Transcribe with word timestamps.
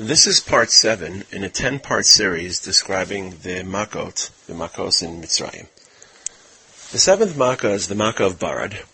This 0.00 0.26
is 0.26 0.40
part 0.40 0.72
seven 0.72 1.22
in 1.30 1.44
a 1.44 1.48
ten-part 1.48 2.04
series 2.04 2.58
describing 2.58 3.30
the 3.44 3.62
Makot, 3.62 4.28
the 4.48 4.52
Makos 4.52 5.04
in 5.04 5.22
Mitzrayim. 5.22 5.68
The 6.90 6.98
seventh 6.98 7.36
Makkah 7.36 7.70
is 7.70 7.86
the 7.86 7.94
Makkah 7.94 8.26
of 8.26 8.40
Barad, 8.40 8.84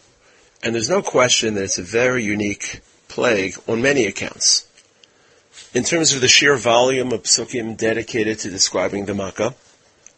and 0.63 0.75
there's 0.75 0.91
no 0.91 1.01
question 1.01 1.55
that 1.55 1.65
it's 1.65 1.79
a 1.79 1.83
very 1.83 2.23
unique 2.23 2.83
plague 3.09 3.57
on 3.67 3.81
many 3.81 4.05
accounts. 4.05 4.69
In 5.73 5.85
terms 5.85 6.13
of 6.13 6.21
the 6.21 6.29
sheer 6.29 6.59
volume 6.59 7.13
of 7.13 7.23
psukim 7.23 7.79
dedicated 7.79 8.39
to 8.41 8.51
describing 8.51 9.07
the 9.07 9.15
Makkah, 9.15 9.55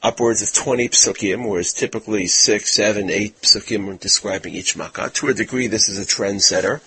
upwards 0.02 0.42
of 0.42 0.52
20 0.52 0.88
psukim, 0.88 1.48
whereas 1.48 1.72
typically 1.72 2.26
6, 2.26 2.68
7, 2.68 3.08
8 3.08 3.40
psukim 3.42 3.88
are 3.88 3.98
describing 3.98 4.54
each 4.54 4.76
Makkah. 4.76 5.10
To 5.10 5.28
a 5.28 5.34
degree, 5.34 5.68
this 5.68 5.88
is 5.88 6.00
a 6.00 6.04
trendsetter 6.04 6.80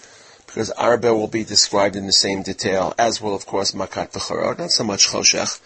because 0.55 0.71
Arba 0.71 1.13
will 1.13 1.27
be 1.27 1.43
described 1.43 1.97
in 1.97 2.05
the 2.05 2.13
same 2.13 2.41
detail, 2.41 2.93
as 2.97 3.21
will, 3.21 3.35
of 3.35 3.45
course, 3.45 3.73
Makat 3.73 4.13
B'charot, 4.13 4.57
not 4.57 4.71
so 4.71 4.85
much 4.85 5.09
Choshech, 5.09 5.59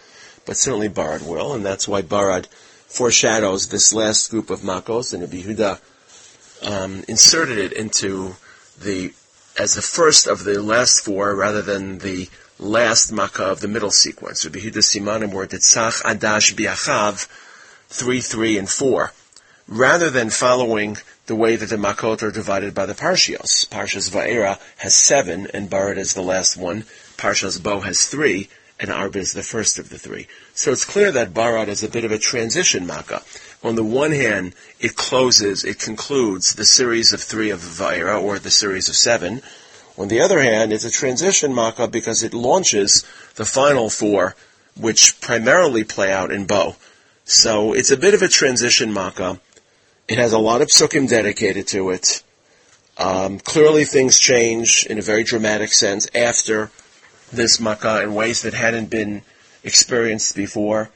but 0.44 0.56
certainly 0.56 0.88
Barad 0.88 1.24
will, 1.24 1.54
and 1.54 1.64
that's 1.64 1.86
why 1.86 2.02
Barad 2.02 2.48
foreshadows 2.88 3.68
this 3.68 3.92
last 3.92 4.32
group 4.32 4.50
of 4.50 4.62
Makos, 4.62 5.14
and 5.14 5.22
Rabbi 5.22 5.76
um, 6.64 7.04
inserted 7.06 7.58
it 7.58 7.72
into 7.72 8.34
the, 8.82 9.12
as 9.56 9.76
the 9.76 9.82
first 9.82 10.26
of 10.26 10.42
the 10.42 10.60
last 10.60 11.04
four, 11.04 11.36
rather 11.36 11.62
than 11.62 11.98
the 11.98 12.28
last 12.58 13.12
Makkah 13.12 13.44
of 13.44 13.60
the 13.60 13.68
middle 13.68 13.92
sequence. 13.92 14.44
Rabbi 14.44 14.58
Simanim 14.58 15.32
were 15.32 15.46
Tzach 15.46 16.02
Adash 16.02 16.54
Biachav, 16.56 17.28
3, 17.90 18.20
3, 18.20 18.58
and 18.58 18.68
4. 18.68 19.12
Rather 19.68 20.10
than 20.10 20.30
following 20.30 20.96
the 21.30 21.36
way 21.36 21.54
that 21.54 21.68
the 21.68 21.76
Makot 21.76 22.24
are 22.24 22.32
divided 22.32 22.74
by 22.74 22.86
the 22.86 22.92
Parshios. 22.92 23.64
Parshas 23.68 24.10
Va'era 24.10 24.58
has 24.78 24.96
seven, 24.96 25.46
and 25.54 25.70
Barad 25.70 25.96
is 25.96 26.12
the 26.12 26.22
last 26.22 26.56
one. 26.56 26.82
Parshas 27.16 27.62
Bo 27.62 27.78
has 27.78 28.06
three, 28.06 28.48
and 28.80 28.90
Arba 28.90 29.20
is 29.20 29.32
the 29.32 29.44
first 29.44 29.78
of 29.78 29.90
the 29.90 29.98
three. 29.98 30.26
So 30.54 30.72
it's 30.72 30.84
clear 30.84 31.12
that 31.12 31.32
Barad 31.32 31.68
is 31.68 31.84
a 31.84 31.88
bit 31.88 32.04
of 32.04 32.10
a 32.10 32.18
transition 32.18 32.84
Makkah. 32.84 33.22
On 33.62 33.76
the 33.76 33.84
one 33.84 34.10
hand, 34.10 34.56
it 34.80 34.96
closes, 34.96 35.62
it 35.64 35.78
concludes 35.78 36.56
the 36.56 36.64
series 36.64 37.12
of 37.12 37.20
three 37.20 37.50
of 37.50 37.60
Va'era, 37.60 38.20
or 38.20 38.40
the 38.40 38.50
series 38.50 38.88
of 38.88 38.96
seven. 38.96 39.40
On 39.96 40.08
the 40.08 40.22
other 40.22 40.40
hand, 40.40 40.72
it's 40.72 40.84
a 40.84 40.90
transition 40.90 41.54
Makkah 41.54 41.86
because 41.86 42.24
it 42.24 42.34
launches 42.34 43.04
the 43.36 43.44
final 43.44 43.88
four, 43.88 44.34
which 44.76 45.20
primarily 45.20 45.84
play 45.84 46.12
out 46.12 46.32
in 46.32 46.46
Bo. 46.46 46.74
So 47.24 47.72
it's 47.72 47.92
a 47.92 47.96
bit 47.96 48.14
of 48.14 48.22
a 48.22 48.26
transition 48.26 48.92
Makkah 48.92 49.38
it 50.10 50.18
has 50.18 50.32
a 50.32 50.38
lot 50.38 50.60
of 50.60 50.68
psukim 50.68 51.08
dedicated 51.08 51.68
to 51.68 51.90
it. 51.90 52.24
Um, 52.98 53.38
clearly, 53.38 53.84
things 53.84 54.18
change 54.18 54.84
in 54.90 54.98
a 54.98 55.02
very 55.02 55.22
dramatic 55.22 55.72
sense 55.72 56.08
after 56.12 56.72
this 57.32 57.60
makkah 57.60 58.02
in 58.02 58.12
ways 58.12 58.42
that 58.42 58.52
hadn't 58.52 58.90
been 58.90 59.22
experienced 59.62 60.34
before. 60.34 60.90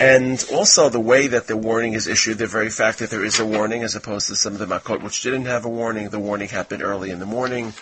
And 0.00 0.44
also 0.52 0.88
the 0.88 0.98
way 0.98 1.28
that 1.28 1.46
the 1.46 1.56
warning 1.56 1.92
is 1.92 2.08
issued, 2.08 2.38
the 2.38 2.48
very 2.48 2.70
fact 2.70 2.98
that 2.98 3.10
there 3.10 3.24
is 3.24 3.38
a 3.38 3.46
warning 3.46 3.84
as 3.84 3.94
opposed 3.94 4.26
to 4.28 4.36
some 4.36 4.54
of 4.54 4.58
the 4.58 4.66
makot 4.66 5.00
which 5.00 5.22
didn't 5.22 5.44
have 5.44 5.64
a 5.64 5.68
warning. 5.68 6.08
The 6.08 6.18
warning 6.18 6.48
happened 6.48 6.82
early 6.82 7.10
in 7.10 7.20
the 7.20 7.26
morning. 7.26 7.72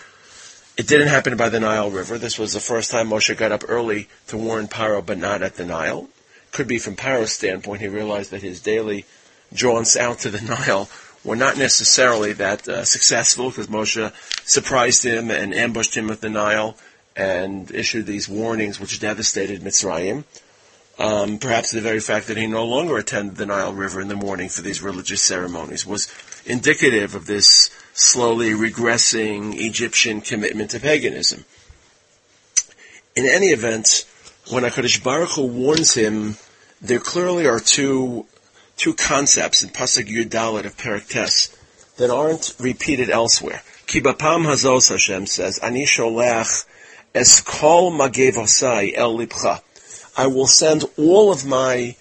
It 0.77 0.87
didn't 0.87 1.07
happen 1.07 1.35
by 1.35 1.49
the 1.49 1.59
Nile 1.59 1.89
River. 1.89 2.19
This 2.19 2.37
was 2.37 2.53
the 2.53 2.59
first 2.59 2.91
time 2.91 3.09
Moshe 3.09 3.35
got 3.35 3.51
up 3.51 3.63
early 3.67 4.07
to 4.27 4.37
warn 4.37 4.67
Paro, 4.67 5.03
but 5.03 5.17
not 5.17 5.41
at 5.41 5.55
the 5.55 5.65
Nile. 5.65 6.09
Could 6.51 6.67
be 6.67 6.77
from 6.77 6.95
Paro's 6.95 7.33
standpoint, 7.33 7.81
he 7.81 7.87
realized 7.87 8.29
that 8.31 8.43
his 8.43 8.61
daily 8.61 9.05
jaunts 9.53 9.97
out 9.97 10.19
to 10.19 10.29
the 10.29 10.41
Nile 10.41 10.89
were 11.23 11.35
not 11.35 11.57
necessarily 11.57 12.33
that 12.33 12.67
uh, 12.67 12.85
successful 12.85 13.49
because 13.49 13.67
Moshe 13.67 14.11
surprised 14.45 15.03
him 15.03 15.31
and 15.31 15.53
ambushed 15.53 15.95
him 15.95 16.09
at 16.09 16.21
the 16.21 16.29
Nile 16.29 16.77
and 17.15 17.69
issued 17.71 18.05
these 18.05 18.29
warnings 18.29 18.79
which 18.79 18.99
devastated 18.99 19.61
Mitzrayim. 19.61 20.23
Um, 20.97 21.37
perhaps 21.37 21.71
the 21.71 21.81
very 21.81 22.01
fact 22.01 22.27
that 22.27 22.37
he 22.37 22.47
no 22.47 22.65
longer 22.65 22.97
attended 22.97 23.37
the 23.37 23.45
Nile 23.45 23.73
River 23.73 24.01
in 24.01 24.09
the 24.09 24.15
morning 24.15 24.49
for 24.49 24.61
these 24.61 24.81
religious 24.81 25.21
ceremonies 25.21 25.85
was 25.85 26.11
indicative 26.45 27.15
of 27.15 27.25
this 27.25 27.69
slowly 27.93 28.51
regressing 28.51 29.55
Egyptian 29.55 30.19
commitment 30.21 30.71
to 30.71 30.79
paganism. 30.79 31.45
In 33.15 33.25
any 33.25 33.47
event, 33.47 34.05
when 34.49 34.63
HaKadosh 34.63 35.03
Baruch 35.03 35.31
Hu 35.31 35.45
warns 35.45 35.93
him, 35.93 36.37
there 36.81 36.99
clearly 36.99 37.47
are 37.47 37.59
two 37.59 38.25
two 38.79 38.93
concepts 38.93 39.61
in 39.61 39.69
Pasuk 39.69 40.07
Yudalit 40.07 40.65
of 40.65 40.77
Perak 40.77 41.07
that 41.97 42.09
aren't 42.09 42.55
repeated 42.59 43.09
elsewhere. 43.09 43.61
Kibapam 43.85 44.45
Hazos 44.45 44.89
Hashem 44.89 45.25
says, 45.25 45.59
Ani 45.59 45.85
sholech 45.85 46.65
es 47.13 47.41
kol 47.41 47.91
magevosai 47.91 48.93
el 48.95 49.17
lipcha. 49.17 49.61
I 50.17 50.27
will 50.27 50.47
send 50.47 50.85
all 50.97 51.31
of 51.31 51.45
my 51.45 51.97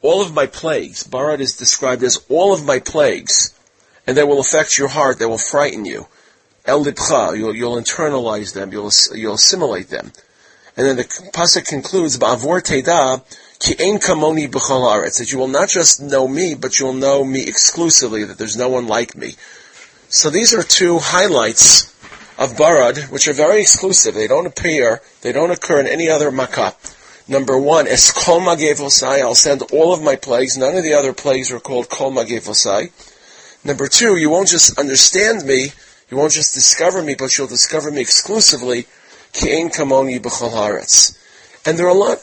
all 0.00 0.22
of 0.22 0.32
my 0.32 0.46
plagues. 0.46 1.04
Barad 1.04 1.40
is 1.40 1.56
described 1.56 2.02
as 2.02 2.24
all 2.28 2.54
of 2.54 2.64
my 2.64 2.78
plagues, 2.78 3.52
and 4.06 4.16
they 4.16 4.24
will 4.24 4.40
affect 4.40 4.78
your 4.78 4.88
heart. 4.88 5.18
They 5.18 5.26
will 5.26 5.38
frighten 5.38 5.84
you. 5.84 6.06
El 6.64 6.84
lipcha, 6.84 7.36
you'll, 7.36 7.54
you'll 7.54 7.76
internalize 7.76 8.54
them. 8.54 8.72
You'll 8.72 8.92
you'll 9.14 9.34
assimilate 9.34 9.88
them. 9.88 10.12
And 10.76 10.86
then 10.86 10.96
the 10.96 11.04
pasuk 11.04 11.66
concludes, 11.66 12.16
"Ba'avor 12.18 12.62
teda 12.62 13.22
Ki 13.62 13.76
ein 13.78 14.00
kamoni 14.00 14.48
b'chol 14.50 15.16
that 15.18 15.30
you 15.30 15.38
will 15.38 15.46
not 15.46 15.68
just 15.68 16.02
know 16.02 16.26
me, 16.26 16.56
but 16.56 16.80
you'll 16.80 16.94
know 16.94 17.22
me 17.22 17.46
exclusively, 17.46 18.24
that 18.24 18.36
there's 18.36 18.56
no 18.56 18.68
one 18.68 18.88
like 18.88 19.16
me. 19.16 19.36
So 20.08 20.30
these 20.30 20.52
are 20.52 20.64
two 20.64 20.98
highlights 20.98 21.84
of 22.36 22.56
Barad, 22.56 23.08
which 23.12 23.28
are 23.28 23.32
very 23.32 23.60
exclusive. 23.60 24.16
They 24.16 24.26
don't 24.26 24.48
appear, 24.48 25.00
they 25.20 25.30
don't 25.30 25.52
occur 25.52 25.78
in 25.78 25.86
any 25.86 26.08
other 26.08 26.32
makkah. 26.32 26.74
Number 27.28 27.56
one, 27.56 27.86
es 27.86 28.10
kol 28.10 28.40
magevosai, 28.40 29.20
I'll 29.20 29.36
send 29.36 29.62
all 29.70 29.94
of 29.94 30.02
my 30.02 30.16
plagues. 30.16 30.58
None 30.58 30.76
of 30.76 30.82
the 30.82 30.94
other 30.94 31.12
plagues 31.12 31.52
are 31.52 31.60
called 31.60 31.88
kol 31.88 32.10
magevosai. 32.10 32.90
Number 33.64 33.86
two, 33.86 34.16
you 34.16 34.28
won't 34.28 34.48
just 34.48 34.76
understand 34.76 35.46
me, 35.46 35.68
you 36.10 36.16
won't 36.16 36.32
just 36.32 36.52
discover 36.52 37.00
me, 37.00 37.14
but 37.14 37.38
you'll 37.38 37.46
discover 37.46 37.92
me 37.92 38.00
exclusively. 38.00 38.88
Ki 39.32 39.56
ein 39.56 39.70
kamoni 39.70 40.18
b'chol. 40.18 41.16
And 41.64 41.78
there 41.78 41.86
are 41.86 41.90
a 41.90 41.94
lot 41.94 42.18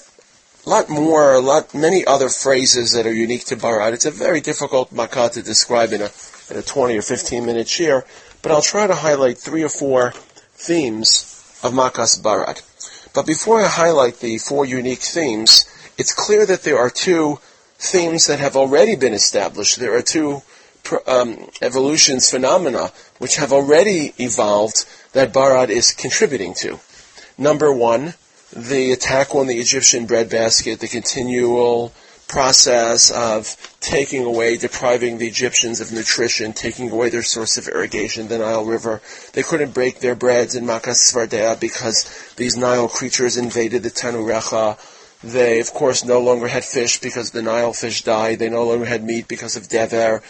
a 0.69 0.78
lot 0.78 0.88
more, 0.88 1.34
a 1.34 1.40
lot, 1.40 1.74
many 1.74 2.06
other 2.06 2.30
phrases 2.30 2.94
that 2.94 3.07
are 3.07 3.13
unique 3.13 3.44
to 3.44 3.56
Barad. 3.56 3.94
It's 3.94 4.06
a 4.06 4.12
very 4.12 4.40
difficult 4.40 4.91
makkah 4.91 5.28
to 5.34 5.41
describe 5.41 5.94
in 5.94 6.02
a, 6.02 6.12
in 6.52 6.57
a 6.57 6.62
20 6.62 6.96
or 6.96 7.02
15 7.02 7.44
minute 7.44 7.68
shir, 7.68 8.06
but 8.44 8.52
I'll 8.52 8.62
try 8.62 8.85
to 8.85 8.94
highlight 8.94 9.40
three 9.40 9.63
or 9.63 9.69
four 9.69 10.12
themes 10.53 11.59
of 11.63 11.74
Makas 11.74 12.22
Barad. 12.22 12.62
But 13.16 13.25
before 13.25 13.59
I 13.59 13.68
highlight 13.68 14.19
the 14.19 14.38
four 14.38 14.63
unique 14.63 15.02
themes, 15.02 15.66
it's 15.97 16.13
clear 16.13 16.46
that 16.46 16.62
there 16.62 16.78
are 16.78 16.91
two 16.91 17.40
themes 17.80 18.28
that 18.28 18.38
have 18.38 18.56
already 18.56 18.96
been 18.96 19.16
established. 19.16 19.80
There 19.80 19.97
are 19.97 20.03
two 20.03 20.44
um, 21.07 21.50
evolutions 21.63 22.30
phenomena 22.30 22.91
which 23.18 23.38
have 23.38 23.51
already 23.51 24.13
evolved 24.19 24.86
that 25.13 25.34
Barad 25.34 25.69
is 25.69 25.94
contributing 25.94 26.53
to. 26.59 26.80
Number 27.40 27.74
one, 27.74 28.13
the 28.54 28.92
attack 28.92 29.36
on 29.36 29.48
the 29.48 29.60
Egyptian 29.60 30.06
breadbasket, 30.06 30.80
the 30.80 30.88
continual 30.88 31.94
process 32.28 33.12
of 33.12 33.58
taking 33.80 34.24
away, 34.24 34.56
depriving 34.56 35.18
the 35.18 35.28
Egyptians 35.28 35.82
of 35.82 35.92
nutrition, 35.92 36.54
taking 36.54 36.92
away 36.92 37.10
their 37.10 37.24
source 37.24 37.58
of 37.58 37.68
irrigation, 37.68 38.28
the 38.28 38.38
Nile 38.38 38.66
River. 38.66 39.02
They 39.34 39.44
couldn't 39.44 39.74
break 39.74 40.00
their 40.00 40.16
breads 40.16 40.56
in 40.56 40.66
Makas 40.66 41.12
Tzfardea 41.12 41.60
because 41.60 42.34
these 42.38 42.56
Nile 42.56 42.88
creatures 42.88 43.36
invaded 43.36 43.84
the 43.84 43.90
Tanurecha. 43.90 44.78
They, 45.24 45.60
of 45.60 45.74
course, 45.74 46.06
no 46.06 46.20
longer 46.22 46.48
had 46.48 46.64
fish 46.64 47.00
because 47.00 47.31
the 47.31 47.42
Nile 47.42 47.74
fish 47.74 48.04
died. 48.04 48.40
They 48.40 48.50
no 48.50 48.64
longer 48.64 48.86
had 48.86 49.04
meat 49.04 49.28
because 49.28 49.56
of 49.56 49.68
Dever. 49.68 50.22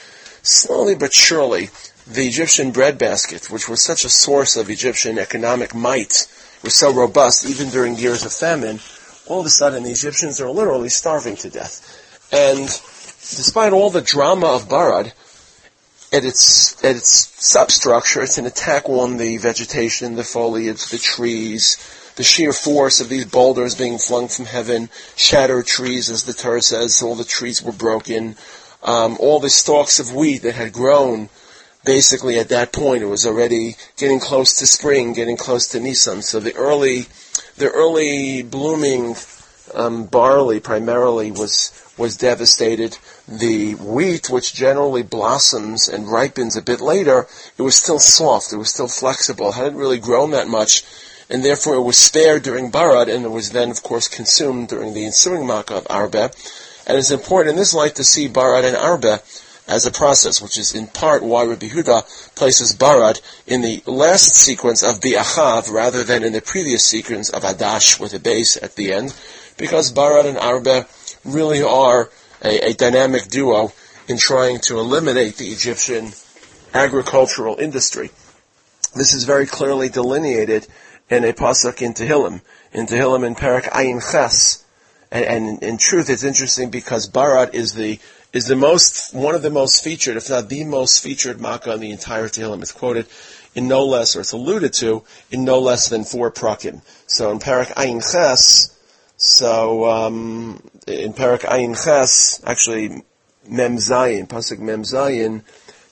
Slowly 0.42 0.96
but 0.96 1.14
surely, 1.14 1.70
the 2.08 2.28
Egyptian 2.28 2.72
breadbasket, 2.72 3.52
which 3.52 3.68
was 3.68 3.84
such 3.84 4.06
a 4.06 4.10
source 4.10 4.56
of 4.56 4.70
Egyptian 4.70 5.20
economic 5.20 5.76
might, 5.76 6.28
was 6.64 6.76
so 6.76 6.94
robust, 6.94 7.46
even 7.46 7.70
during 7.70 7.98
years 7.98 8.26
of 8.26 8.34
famine, 8.34 8.80
all 9.28 9.40
of 9.40 9.46
a 9.46 9.50
sudden 9.50 9.84
the 9.84 9.92
Egyptians 9.92 10.42
are 10.42 10.50
literally 10.50 10.90
starving 10.90 11.36
to 11.38 11.50
death. 11.50 12.28
And 12.32 12.68
despite 13.20 13.74
all 13.74 13.90
the 13.90 14.02
drama 14.02 14.48
of 14.48 14.68
Barad, 14.68 15.14
at 16.12 16.26
its 16.26 16.84
at 16.84 16.96
its 16.96 17.32
substructure, 17.46 18.22
it's 18.22 18.38
an 18.38 18.46
attack 18.46 18.90
on 18.90 19.18
the 19.18 19.38
vegetation, 19.38 20.16
the 20.16 20.24
foliage, 20.24 20.88
the 20.88 20.98
trees, 20.98 21.78
the 22.16 22.24
sheer 22.24 22.52
force 22.52 23.00
of 23.00 23.10
these 23.10 23.26
boulders 23.26 23.76
being 23.76 23.98
flung 23.98 24.28
from 24.28 24.46
heaven, 24.46 24.90
shattered 25.16 25.68
trees, 25.68 26.10
as 26.10 26.24
the 26.24 26.34
Torah 26.34 26.62
says, 26.62 27.02
all 27.02 27.16
the 27.16 27.24
trees 27.24 27.62
were 27.62 27.72
broken, 27.72 28.36
um, 28.84 29.18
all 29.20 29.40
the 29.40 29.50
stalks 29.50 30.00
of 30.00 30.14
wheat 30.14 30.42
that 30.42 30.56
had 30.56 30.74
grown 30.74 31.30
basically 31.86 32.40
at 32.40 32.50
that 32.50 32.72
point 32.72 33.04
it 33.04 33.08
was 33.08 33.26
already 33.26 33.76
getting 33.98 34.20
close 34.20 34.60
to 34.60 34.68
spring, 34.68 35.14
getting 35.14 35.38
close 35.38 35.68
to 35.70 35.80
Nisan. 35.80 36.22
So 36.22 36.40
the 36.40 36.56
early, 36.56 37.08
the 37.58 37.70
early 37.70 38.44
blooming 38.44 39.16
um, 39.74 40.06
barley 40.06 40.60
primarily 40.60 41.32
was 41.32 41.76
was 41.98 42.16
devastated. 42.16 42.98
The 43.28 43.76
wheat, 43.76 44.30
which 44.30 44.54
generally 44.54 45.04
blossoms 45.04 45.90
and 45.90 46.10
ripens 46.10 46.56
a 46.56 46.62
bit 46.62 46.80
later, 46.80 47.28
it 47.58 47.62
was 47.62 47.76
still 47.76 48.00
soft. 48.00 48.54
It 48.54 48.58
was 48.58 48.74
still 48.74 48.88
flexible. 48.88 49.50
It 49.50 49.56
hadn't 49.56 49.78
really 49.78 50.00
grown 50.00 50.32
that 50.32 50.48
much 50.48 50.84
and 51.30 51.46
therefore 51.46 51.76
it 51.76 51.84
was 51.84 51.98
spared 51.98 52.44
during 52.44 52.72
Barad, 52.72 53.14
and 53.14 53.24
it 53.24 53.30
was 53.30 53.52
then, 53.52 53.70
of 53.70 53.84
course, 53.84 54.08
consumed 54.08 54.70
during 54.70 54.94
the 54.94 55.06
ensuing 55.06 55.46
Makkah 55.46 55.78
of 55.78 55.88
Arba. 55.90 56.32
And 56.88 56.98
it's 56.98 57.12
important 57.12 57.52
in 57.52 57.56
this 57.58 57.74
light 57.74 57.96
to 57.96 58.04
see 58.04 58.28
Barad 58.28 58.64
and 58.64 58.76
Arba 58.76 59.22
as 59.70 59.86
a 59.86 59.92
process, 59.92 60.42
which 60.42 60.58
is 60.58 60.74
in 60.74 60.88
part 60.88 61.24
why 61.24 61.46
Rabbi 61.46 61.68
Yehuda 61.68 62.36
places 62.36 62.76
Barad 62.76 63.22
in 63.46 63.62
the 63.62 63.84
last 63.86 64.36
sequence 64.36 64.82
of 64.84 65.00
Bi'achav 65.00 65.72
rather 65.72 66.04
than 66.04 66.24
in 66.24 66.34
the 66.34 66.42
previous 66.42 66.86
sequence 66.86 67.30
of 67.30 67.44
Adash 67.44 68.00
with 68.00 68.14
a 68.14 68.20
base 68.20 68.58
at 68.62 68.76
the 68.76 68.92
end, 68.92 69.14
because 69.58 69.94
Barad 69.94 70.26
and 70.26 70.38
Arba 70.38 70.88
really 71.24 71.62
are 71.62 72.10
a, 72.44 72.72
a 72.72 72.74
dynamic 72.74 73.28
duo 73.28 73.72
in 74.08 74.18
trying 74.18 74.60
to 74.60 74.80
eliminate 74.80 75.38
the 75.38 75.50
Egyptian 75.50 76.14
agricultural 76.74 77.58
industry. 77.58 78.10
This 78.96 79.14
is 79.14 79.24
very 79.26 79.46
clearly 79.46 79.90
delineated 79.90 80.68
in 81.10 81.24
a 81.24 81.34
pasuk 81.34 81.82
in 81.82 81.94
Tehillim, 81.94 82.42
in 82.74 82.88
Tehillim 82.88 83.26
in 83.26 83.36
Parak 83.36 83.70
Ayin 83.70 84.02
Ches. 84.12 84.66
And, 85.12 85.26
and 85.26 85.64
in 85.64 85.78
truth, 85.78 86.10
it's 86.10 86.24
interesting 86.24 86.70
because 86.70 87.10
Barad 87.10 87.54
is 87.54 87.74
the 87.74 88.00
is 88.32 88.46
the 88.46 88.56
most 88.56 89.14
one 89.14 89.36
of 89.36 89.42
the 89.42 89.50
most 89.50 89.84
featured, 89.84 90.18
if 90.18 90.30
not 90.30 90.50
the 90.50 90.64
most 90.64 91.02
featured 91.02 91.42
makkah 91.42 91.74
in 91.74 91.80
the 91.80 91.92
entire 91.92 92.28
Tehillim. 92.28 92.62
It's 92.62 92.72
quoted 92.72 93.08
in 93.56 93.68
no 93.68 93.86
less, 93.86 94.16
or 94.16 94.22
it's 94.22 94.32
alluded 94.32 94.74
to 94.74 95.04
in 95.32 95.44
no 95.44 95.60
less 95.60 95.90
than 95.90 96.04
four 96.04 96.32
prakim. 96.32 96.82
So 97.08 97.32
in 97.32 97.40
Parak 97.40 97.74
Ayin 97.74 98.02
Ches, 98.02 98.76
so 99.18 99.86
um, 99.90 100.62
in 100.88 101.14
Parak 101.14 101.42
Ayin 101.42 101.74
Ches, 101.84 102.42
actually 102.46 103.04
Mem 103.48 103.78
Zayin, 103.78 104.28
pasuk 104.28 104.60
Mem 104.60 104.84
Zayin, 104.84 105.42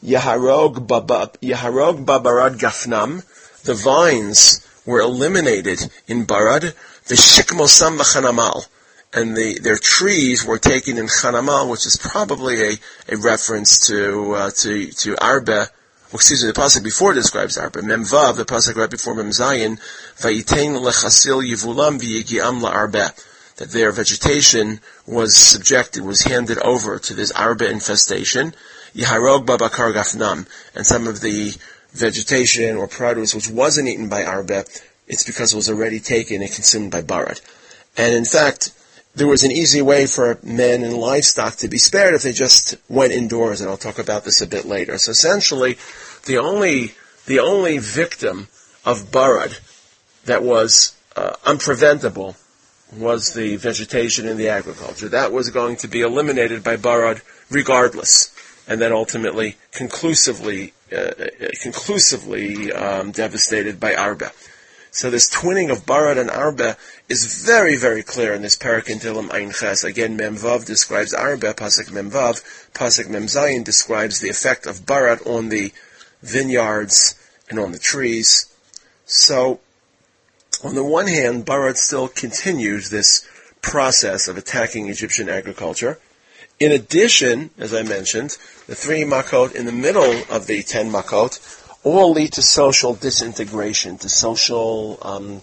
Yaharog 0.03 0.87
Yaharog 0.87 2.05
Babarad 2.05 2.59
Gafnam, 2.59 3.23
the 3.63 3.73
vines 3.73 4.65
were 4.85 5.01
eliminated 5.01 5.79
in 6.07 6.25
Barad, 6.25 6.73
the 7.07 7.15
Shikmosam 7.15 7.97
Chanamal, 7.99 8.67
and 9.13 9.35
the, 9.35 9.59
their 9.59 9.77
trees 9.77 10.45
were 10.45 10.59
taken 10.59 10.97
in 10.97 11.05
Chanamal, 11.05 11.69
which 11.69 11.85
is 11.85 11.97
probably 11.97 12.61
a, 12.61 12.73
a 13.09 13.17
reference 13.17 13.87
to, 13.87 14.33
uh, 14.33 14.51
to, 14.51 14.91
to 14.91 15.17
Arba, 15.23 15.67
excuse 16.13 16.43
me, 16.43 16.51
the 16.51 16.59
pasuk 16.59 16.83
before 16.83 17.13
describes 17.13 17.57
Arba. 17.57 17.81
Memvav, 17.81 18.37
the 18.37 18.45
pasuk 18.45 18.75
right 18.75 18.89
before 18.89 19.15
Mem 19.15 19.29
Zayin, 19.29 19.79
Vayitain 20.17 20.79
lechasil 20.79 21.43
yivulam 21.43 21.99
v'yigiam 21.99 22.61
la'arba. 22.61 23.15
That 23.57 23.71
their 23.71 23.91
vegetation 23.91 24.81
was 25.07 25.35
subjected, 25.35 26.03
was 26.03 26.21
handed 26.21 26.59
over 26.59 26.99
to 26.99 27.13
this 27.15 27.31
Arba 27.31 27.71
infestation. 27.71 28.53
Yaharog 28.93 29.47
babakar 29.47 29.93
gafnam. 29.93 30.47
And 30.75 30.85
some 30.85 31.07
of 31.07 31.21
the 31.21 31.53
vegetation 31.91 32.77
or 32.77 32.87
produce 32.87 33.33
which 33.33 33.49
wasn't 33.49 33.87
eaten 33.87 34.09
by 34.09 34.23
Arba, 34.25 34.65
it's 35.07 35.23
because 35.23 35.53
it 35.53 35.55
was 35.55 35.69
already 35.69 35.99
taken 35.99 36.43
and 36.43 36.51
consumed 36.51 36.91
by 36.91 37.01
Barad. 37.01 37.41
And 37.97 38.13
in 38.13 38.25
fact, 38.25 38.73
there 39.17 39.27
was 39.27 39.43
an 39.43 39.51
easy 39.51 39.81
way 39.81 40.05
for 40.05 40.39
men 40.43 40.83
and 40.83 40.93
livestock 40.93 41.55
to 41.57 41.67
be 41.67 41.79
spared 41.79 42.13
if 42.13 42.21
they 42.21 42.31
just 42.31 42.75
went 42.87 43.11
indoors, 43.11 43.61
and 43.61 43.69
I'll 43.69 43.77
talk 43.77 43.97
about 43.97 44.23
this 44.23 44.41
a 44.41 44.47
bit 44.47 44.65
later. 44.65 44.97
So 44.99 45.11
essentially, 45.11 45.77
the 46.25 46.37
only 46.37 46.93
the 47.25 47.39
only 47.39 47.79
victim 47.79 48.47
of 48.85 49.11
Barad 49.11 49.59
that 50.25 50.43
was 50.43 50.95
uh, 51.15 51.33
unpreventable 51.45 52.35
was 52.95 53.33
the 53.33 53.55
vegetation 53.57 54.27
and 54.27 54.39
the 54.39 54.49
agriculture. 54.49 55.09
That 55.09 55.33
was 55.33 55.49
going 55.49 55.77
to 55.77 55.87
be 55.87 56.01
eliminated 56.01 56.63
by 56.63 56.77
Barad 56.77 57.21
regardless, 57.49 58.31
and 58.67 58.79
then 58.79 58.93
ultimately 58.93 59.57
conclusively 59.71 60.73
uh, 60.95 61.11
conclusively 61.63 62.71
um, 62.71 63.11
devastated 63.11 63.79
by 63.79 63.95
Arba. 63.95 64.31
So 64.91 65.09
this 65.09 65.29
twinning 65.29 65.71
of 65.71 65.85
Barad 65.85 66.17
and 66.17 66.29
Arba 66.31 66.77
is 67.09 67.43
very, 67.45 67.75
very 67.75 68.03
clear 68.03 68.33
in 68.33 68.41
this 68.41 68.55
Parak 68.55 68.89
in 68.89 69.31
Ein 69.31 69.51
Ches. 69.51 69.83
Again, 69.83 70.17
Memvav 70.17 70.65
describes 70.65 71.13
Arba, 71.13 71.53
Pasuk 71.53 71.89
Memvav, 71.89 72.43
Pasuk 72.73 73.07
Memzayin 73.07 73.63
describes 73.63 74.19
the 74.19 74.29
effect 74.29 74.65
of 74.65 74.85
Barad 74.85 75.25
on 75.27 75.49
the 75.49 75.71
vineyards 76.21 77.15
and 77.49 77.59
on 77.59 77.71
the 77.71 77.79
trees. 77.79 78.51
So, 79.05 79.59
on 80.63 80.75
the 80.75 80.83
one 80.83 81.07
hand, 81.07 81.45
Barad 81.45 81.77
still 81.77 82.07
continues 82.07 82.89
this 82.89 83.27
process 83.61 84.27
of 84.27 84.37
attacking 84.37 84.89
Egyptian 84.89 85.29
agriculture. 85.29 85.99
In 86.59 86.71
addition, 86.71 87.51
as 87.59 87.73
I 87.73 87.83
mentioned, 87.83 88.37
the 88.65 88.73
three 88.73 89.03
makot 89.03 89.53
in 89.53 89.65
the 89.65 89.71
middle 89.71 90.23
of 90.29 90.47
the 90.47 90.63
ten 90.63 90.91
makot 90.91 91.56
all 91.95 92.11
lead 92.11 92.33
to 92.33 92.41
social 92.41 92.93
disintegration, 92.93 93.97
to 93.99 94.09
social 94.09 94.97
um, 95.01 95.41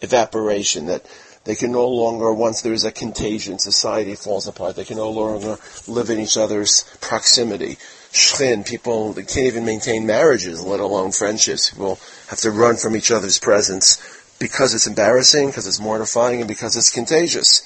evaporation, 0.00 0.86
that 0.86 1.04
they 1.44 1.54
can 1.56 1.72
no 1.72 1.88
longer, 1.88 2.32
once 2.32 2.62
there 2.62 2.72
is 2.72 2.84
a 2.84 2.92
contagion, 2.92 3.58
society 3.58 4.14
falls 4.14 4.46
apart. 4.46 4.76
They 4.76 4.84
can 4.84 4.96
no 4.96 5.10
longer 5.10 5.56
live 5.88 6.08
in 6.10 6.20
each 6.20 6.36
other's 6.36 6.84
proximity. 7.00 7.78
Shchin, 8.12 8.66
people 8.66 9.12
they 9.12 9.22
can't 9.22 9.46
even 9.46 9.64
maintain 9.64 10.06
marriages, 10.06 10.62
let 10.62 10.80
alone 10.80 11.12
friendships. 11.12 11.70
People 11.70 11.98
have 12.28 12.38
to 12.40 12.50
run 12.50 12.76
from 12.76 12.94
each 12.94 13.10
other's 13.10 13.38
presence 13.38 13.98
because 14.38 14.74
it's 14.74 14.86
embarrassing, 14.86 15.48
because 15.48 15.66
it's 15.66 15.80
mortifying, 15.80 16.40
and 16.40 16.48
because 16.48 16.76
it's 16.76 16.90
contagious. 16.90 17.62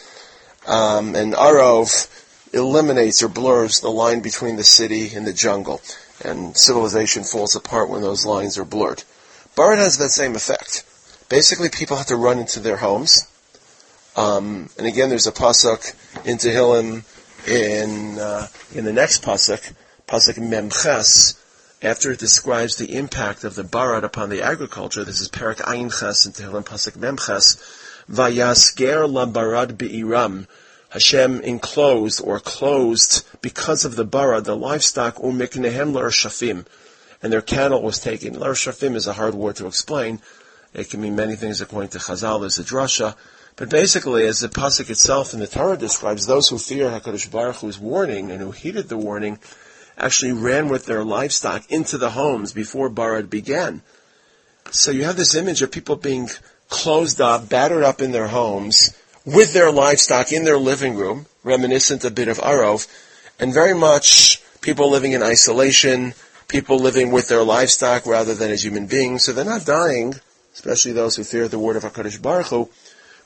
Um, 0.67 1.14
and 1.14 1.34
Arov 1.34 2.08
eliminates 2.55 3.23
or 3.23 3.28
blurs 3.28 3.81
the 3.81 3.90
line 3.90 4.20
between 4.20 4.56
the 4.56 4.64
city 4.64 5.14
and 5.14 5.26
the 5.26 5.32
jungle 5.32 5.81
and 6.24 6.56
civilization 6.56 7.24
falls 7.24 7.56
apart 7.56 7.90
when 7.90 8.02
those 8.02 8.24
lines 8.24 8.58
are 8.58 8.64
blurred. 8.64 9.04
Barad 9.56 9.78
has 9.78 9.98
that 9.98 10.10
same 10.10 10.34
effect. 10.34 10.84
Basically, 11.28 11.68
people 11.68 11.96
have 11.96 12.06
to 12.06 12.16
run 12.16 12.38
into 12.38 12.60
their 12.60 12.76
homes. 12.76 13.26
Um, 14.16 14.70
and 14.78 14.86
again, 14.86 15.08
there's 15.08 15.26
a 15.26 15.32
pasuk 15.32 15.94
in 16.24 16.38
Tehillim 16.38 17.04
in 17.46 18.18
uh, 18.18 18.48
in 18.74 18.84
the 18.84 18.92
next 18.92 19.22
pasuk, 19.22 19.74
pasuk 20.06 20.36
Memches, 20.36 21.38
after 21.82 22.12
it 22.12 22.18
describes 22.18 22.76
the 22.76 22.96
impact 22.96 23.44
of 23.44 23.54
the 23.54 23.62
barad 23.62 24.04
upon 24.04 24.30
the 24.30 24.42
agriculture. 24.42 25.04
This 25.04 25.20
is 25.20 25.28
Perak 25.28 25.58
Ayin 25.58 25.84
in 25.84 26.32
Tehillim 26.32 26.64
pasuk 26.64 26.96
Memches. 26.98 27.56
Vayasger 28.10 29.10
la 29.10 29.26
barad 29.26 29.76
Hashem 30.96 31.43
enclosed 31.43 32.22
or 32.25 32.40
closed 32.40 33.22
because 33.43 33.84
of 33.84 33.96
the 33.96 34.04
bara, 34.06 34.40
the 34.40 34.56
livestock, 34.56 35.16
umiknehem 35.16 35.93
lar 35.93 36.08
shafim, 36.08 36.64
and 37.22 37.31
their 37.31 37.43
cattle 37.43 37.82
was 37.82 37.98
taken. 37.98 38.38
Lar 38.38 38.52
shafim 38.52 38.96
is 38.96 39.06
a 39.06 39.12
hard 39.12 39.34
word 39.34 39.56
to 39.56 39.66
explain. 39.66 40.22
It 40.72 40.88
can 40.88 41.02
mean 41.02 41.14
many 41.14 41.37
things 41.37 41.60
according 41.60 41.90
to 41.90 41.98
Chazal. 41.98 42.40
There's 42.40 42.58
a 42.58 42.64
drasha. 42.64 43.14
But 43.56 43.68
basically, 43.68 44.26
as 44.26 44.40
the 44.40 44.49
pasuk 44.49 44.88
itself 44.88 45.35
in 45.35 45.40
the 45.40 45.47
Torah 45.47 45.76
describes, 45.76 46.25
those 46.25 46.49
who 46.49 46.56
fear 46.56 46.88
Hakadosh 46.88 47.30
Baruch 47.30 47.56
Hu's 47.56 47.78
warning 47.78 48.30
and 48.30 48.40
who 48.40 48.52
heeded 48.52 48.88
the 48.88 48.97
warning 48.97 49.38
actually 49.99 50.32
ran 50.32 50.70
with 50.70 50.87
their 50.87 51.04
livestock 51.04 51.70
into 51.70 51.99
the 51.99 52.12
homes 52.12 52.54
before 52.54 52.88
Barad 52.88 53.28
began. 53.28 53.82
So 54.70 54.92
you 54.92 55.04
have 55.04 55.18
this 55.18 55.35
image 55.35 55.61
of 55.61 55.70
people 55.70 55.97
being 55.97 56.30
closed 56.70 57.20
up, 57.20 57.50
battered 57.50 57.85
up 57.85 58.00
in 58.00 58.12
their 58.12 58.28
homes, 58.28 58.97
with 59.26 59.52
their 59.52 59.73
livestock 59.73 60.33
in 60.33 60.45
their 60.45 60.56
living 60.56 60.95
room, 60.95 61.26
reminiscent 61.42 62.04
a 62.04 62.11
bit 62.11 62.28
of 62.28 62.38
Arov, 62.38 62.87
and 63.40 63.52
very 63.52 63.75
much 63.75 64.40
people 64.61 64.88
living 64.88 65.12
in 65.12 65.23
isolation, 65.23 66.14
people 66.49 66.78
living 66.78 67.11
with 67.11 67.28
their 67.28 67.42
livestock 67.42 68.06
rather 68.06 68.35
than 68.35 68.52
as 68.52 68.64
human 68.64 68.87
beings. 68.87 69.25
So 69.25 69.33
they're 69.33 69.45
not 69.45 69.66
dying, 69.66 70.14
especially 70.54 70.92
those 70.92 71.16
who 71.16 71.25
fear 71.25 71.49
the 71.49 71.59
word 71.59 71.76
of 71.76 71.83
HaKadosh 71.83 72.23
Baruch 72.23 72.47
Hu, 72.47 72.71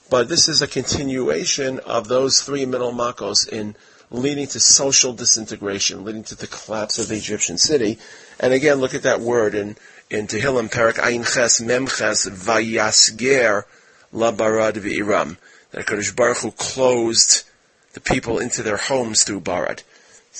but 0.09 0.29
this 0.29 0.49
is 0.49 0.63
a 0.63 0.67
continuation 0.67 1.79
of 1.81 2.09
those 2.09 2.41
three 2.41 2.65
middle 2.65 2.93
makos 2.93 3.47
in 3.47 3.77
leading 4.11 4.47
to 4.49 4.59
social 4.59 5.13
disintegration, 5.13 6.05
leading 6.05 6.25
to 6.25 6.35
the 6.35 6.49
collapse 6.49 6.99
of 6.99 7.09
the 7.09 7.17
Egyptian 7.17 7.59
city. 7.59 7.99
And 8.41 8.53
again, 8.53 8.79
look 8.79 8.95
at 8.95 9.03
that 9.03 9.21
word 9.21 9.55
in, 9.55 9.77
in 10.09 10.27
Tehillim, 10.27 10.69
Parak 10.69 10.95
Ayin 10.95 11.33
Ches, 11.33 11.61
Mem 11.61 11.87
Ches, 11.87 12.29
Vayasger, 12.29 13.65
Labarad 14.13 14.73
V'iram 14.73 15.37
that 15.73 15.87
HaKadosh 15.87 16.15
Baruch 16.17 16.39
Hu 16.39 16.51
closed 16.53 17.45
the 17.93 18.01
people 18.01 18.39
into 18.39 18.63
their 18.63 18.77
homes 18.77 19.25
through 19.25 19.41
Barad. 19.41 19.83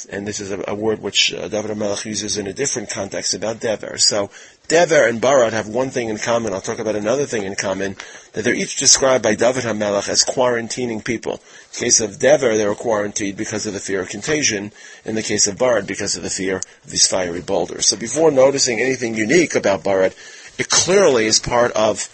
And 0.09 0.27
this 0.27 0.39
is 0.39 0.53
a, 0.53 0.63
a 0.69 0.75
word 0.75 1.03
which 1.03 1.35
uh, 1.35 1.49
David 1.49 1.73
HaMelech 1.73 2.05
uses 2.05 2.37
in 2.37 2.47
a 2.47 2.53
different 2.53 2.91
context 2.91 3.35
about 3.35 3.61
Dever. 3.61 3.99
So 3.99 4.31
Dever 4.69 5.09
and 5.09 5.21
Barad 5.21 5.51
have 5.51 5.67
one 5.67 5.91
thing 5.91 6.09
in 6.09 6.17
common. 6.17 6.53
I'll 6.53 6.61
talk 6.61 6.79
about 6.79 6.95
another 6.95 7.27
thing 7.27 7.43
in 7.43 7.57
common, 7.57 7.97
that 8.33 8.45
they're 8.45 8.55
each 8.55 8.77
described 8.77 9.25
by 9.25 9.35
David 9.35 9.65
HaMelech 9.65 10.09
as 10.09 10.25
quarantining 10.25 11.05
people. 11.05 11.33
In 11.33 11.39
the 11.73 11.79
case 11.81 12.01
of 12.01 12.21
Dever, 12.21 12.57
they 12.57 12.67
were 12.67 12.77
quarantined 12.77 13.37
because 13.37 13.67
of 13.67 13.75
the 13.75 13.81
fear 13.81 14.01
of 14.01 14.09
contagion. 14.09 14.71
In 15.05 15.17
the 15.17 15.25
case 15.25 15.49
of 15.49 15.57
Barad, 15.57 15.89
because 15.89 16.17
of 16.17 16.23
the 16.23 16.31
fear 16.31 16.57
of 16.59 16.91
these 16.91 17.09
fiery 17.09 17.41
boulders. 17.41 17.89
So 17.89 17.97
before 17.97 18.31
noticing 18.31 18.81
anything 18.81 19.17
unique 19.17 19.57
about 19.57 19.83
Barad, 19.83 20.15
it 20.57 20.69
clearly 20.69 21.27
is 21.27 21.41
part 21.41 21.73
of 21.73 22.09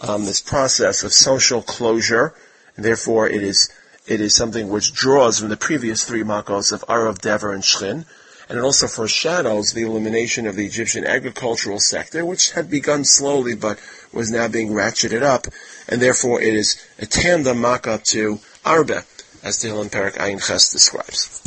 um, 0.00 0.24
this 0.24 0.40
process 0.40 1.04
of 1.04 1.12
social 1.12 1.62
closure, 1.62 2.34
Therefore, 2.82 3.28
it 3.28 3.42
is 3.42 3.70
it 4.06 4.20
is 4.20 4.34
something 4.34 4.68
which 4.68 4.92
draws 4.92 5.38
from 5.38 5.50
the 5.50 5.56
previous 5.56 6.04
three 6.04 6.22
makos 6.22 6.72
of 6.72 6.84
Arav, 6.86 7.20
Dever, 7.20 7.52
and 7.52 7.62
Shchin. 7.62 8.04
and 8.48 8.58
it 8.58 8.64
also 8.64 8.88
foreshadows 8.88 9.72
the 9.72 9.82
elimination 9.82 10.46
of 10.46 10.56
the 10.56 10.66
Egyptian 10.66 11.06
agricultural 11.06 11.78
sector, 11.78 12.24
which 12.24 12.52
had 12.52 12.68
begun 12.68 13.04
slowly 13.04 13.54
but 13.54 13.78
was 14.12 14.30
now 14.30 14.48
being 14.48 14.70
ratcheted 14.70 15.22
up, 15.22 15.46
and 15.88 16.02
therefore 16.02 16.40
it 16.40 16.54
is 16.54 16.84
a 16.98 17.06
tandem 17.06 17.60
makkah 17.60 18.00
to 18.02 18.40
Arba, 18.64 19.04
as 19.42 19.58
Tehillim 19.58 19.92
Perak 19.92 20.14
Ayin 20.14 20.44
Ches 20.44 20.72
describes. 20.72 21.42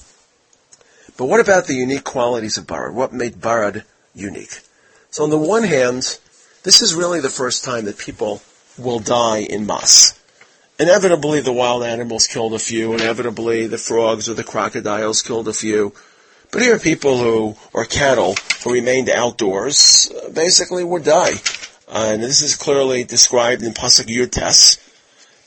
But 1.17 1.25
what 1.25 1.39
about 1.39 1.67
the 1.67 1.75
unique 1.75 2.05
qualities 2.05 2.57
of 2.57 2.65
Barad? 2.65 2.93
What 2.93 3.13
made 3.13 3.35
Barad 3.35 3.83
unique? 4.15 4.61
So 5.09 5.23
on 5.23 5.29
the 5.29 5.37
one 5.37 5.63
hand, 5.63 6.17
this 6.63 6.81
is 6.81 6.95
really 6.95 7.19
the 7.19 7.29
first 7.29 7.63
time 7.63 7.85
that 7.85 7.97
people 7.97 8.41
will 8.77 8.99
die 8.99 9.39
in 9.39 9.65
mass. 9.65 10.19
Inevitably, 10.79 11.41
the 11.41 11.53
wild 11.53 11.83
animals 11.83 12.25
killed 12.27 12.53
a 12.53 12.59
few. 12.59 12.93
Inevitably, 12.93 13.67
the 13.67 13.77
frogs 13.77 14.27
or 14.27 14.33
the 14.33 14.43
crocodiles 14.43 15.21
killed 15.21 15.47
a 15.47 15.53
few. 15.53 15.93
But 16.51 16.61
here, 16.61 16.79
people 16.79 17.17
who, 17.19 17.55
or 17.73 17.85
cattle, 17.85 18.35
who 18.63 18.73
remained 18.73 19.09
outdoors, 19.09 20.11
basically 20.33 20.83
would 20.83 21.03
die. 21.03 21.33
Uh, 21.87 22.09
and 22.13 22.23
this 22.23 22.41
is 22.41 22.55
clearly 22.55 23.03
described 23.03 23.61
in 23.61 23.73
Pasuk 23.73 24.05
Yurtes. 24.05 24.79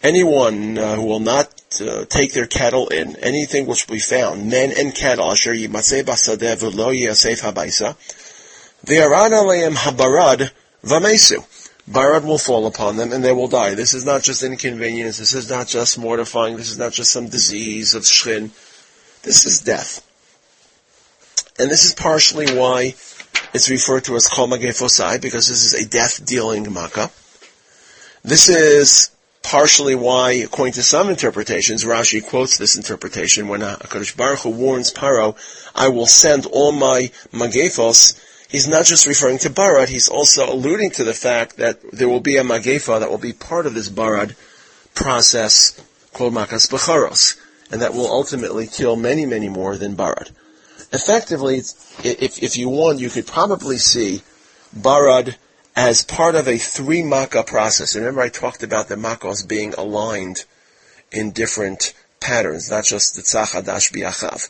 Anyone 0.02 0.78
uh, 0.78 0.95
who 0.95 1.06
will 1.06 1.21
not 1.21 1.52
uh, 1.80 2.04
take 2.04 2.33
their 2.33 2.47
cattle 2.47 2.88
in, 2.88 3.16
anything 3.16 3.66
which 3.66 3.88
we 3.88 3.99
found, 3.99 4.49
men 4.49 4.73
and 4.76 4.95
cattle, 4.95 5.33
asher 5.33 5.54
yimatzeh 5.54 6.04
basadeh 6.04 6.56
v'lo 6.56 6.95
yasef 6.95 7.42
habaisa, 7.42 7.97
v'yaran 8.85 9.75
habarad 9.75 10.52
v'mesu. 10.85 11.45
Barad 11.88 12.25
will 12.25 12.38
fall 12.38 12.66
upon 12.66 12.97
them 12.97 13.12
and 13.12 13.23
they 13.23 13.33
will 13.33 13.49
die. 13.49 13.75
This 13.75 13.95
is 13.95 14.05
not 14.05 14.23
just 14.23 14.43
inconvenience. 14.43 15.19
This 15.19 15.35
is 15.35 15.49
not 15.49 15.69
just 15.69 15.99
mortifying. 15.99 16.57
This 16.57 16.71
is 16.71 16.78
not 16.78 16.93
just 16.93 17.12
some 17.12 17.28
disease 17.28 17.95
of 17.95 18.02
shchin. 18.02 18.50
This 19.23 19.47
is 19.47 19.61
death. 19.61 20.02
And 21.59 21.71
this 21.71 21.85
is 21.85 21.95
partially 21.95 22.47
why 22.55 22.95
it's 23.55 23.71
referred 23.71 24.05
to 24.05 24.16
as 24.16 24.28
Kol 24.28 24.49
Magefosai, 24.49 25.21
because 25.23 25.49
this 25.49 25.64
is 25.64 25.75
a 25.75 25.88
death-dealing 25.88 26.73
makkah. 26.73 27.11
This 28.23 28.49
is 28.49 29.11
partially 29.43 29.95
why, 29.95 30.33
according 30.33 30.75
to 30.75 30.83
some 30.83 31.09
interpretations, 31.09 31.85
Rashi 31.85 32.26
quotes 32.26 32.59
this 32.59 32.76
interpretation 32.76 33.47
when 33.47 33.61
HaKadosh 33.61 34.16
Baruch 34.16 34.40
Hu 34.40 34.50
warns 34.50 34.93
Paro, 34.93 35.37
I 35.75 35.88
will 35.88 36.07
send 36.07 36.47
all 36.47 36.73
my 36.73 37.12
Magefos 37.33 38.21
he's 38.49 38.69
not 38.69 38.85
just 38.85 39.07
referring 39.07 39.38
to 39.38 39.50
Barad, 39.50 39.88
he's 39.88 40.09
also 40.09 40.53
alluding 40.53 40.91
to 40.93 41.05
the 41.05 41.15
fact 41.15 41.57
that 41.57 41.81
there 41.93 42.09
will 42.09 42.21
be 42.21 42.37
a 42.37 42.45
Magefa 42.45 43.00
that 43.00 43.11
will 43.11 43.19
be 43.19 43.33
part 43.33 43.67
of 43.67 43.75
this 43.75 43.88
Barad 43.88 44.37
process 44.95 45.81
called 46.12 46.33
Makas 46.33 46.71
Becharos, 46.71 47.38
and 47.71 47.83
that 47.83 47.95
will 47.95 48.11
ultimately 48.11 48.67
kill 48.67 48.97
many, 48.97 49.26
many 49.26 49.49
more 49.49 49.76
than 49.76 49.97
Barad. 49.97 50.31
Effectively, 50.93 51.59
if, 52.05 52.43
if 52.43 52.57
you 52.57 52.69
want, 52.69 53.00
you 53.00 53.11
could 53.11 53.26
probably 53.26 53.76
see 53.76 54.23
Barad 54.76 55.37
as 55.75 56.03
part 56.03 56.35
of 56.35 56.49
a 56.49 56.57
three 56.57 57.03
Makkah 57.03 57.43
process. 57.43 57.95
Remember 57.95 58.23
I 58.23 58.31
talked 58.31 58.62
about 58.62 58.88
the 58.88 58.97
Makkahs 58.97 59.47
being 59.47 59.75
aligned 59.75 60.45
in 61.12 61.33
different 61.33 61.93
patterns, 62.21 62.71
not 62.71 62.85
just 62.85 63.15
the 63.15 63.23
Tzachadash 63.23 63.93
Biachav. 63.93 64.49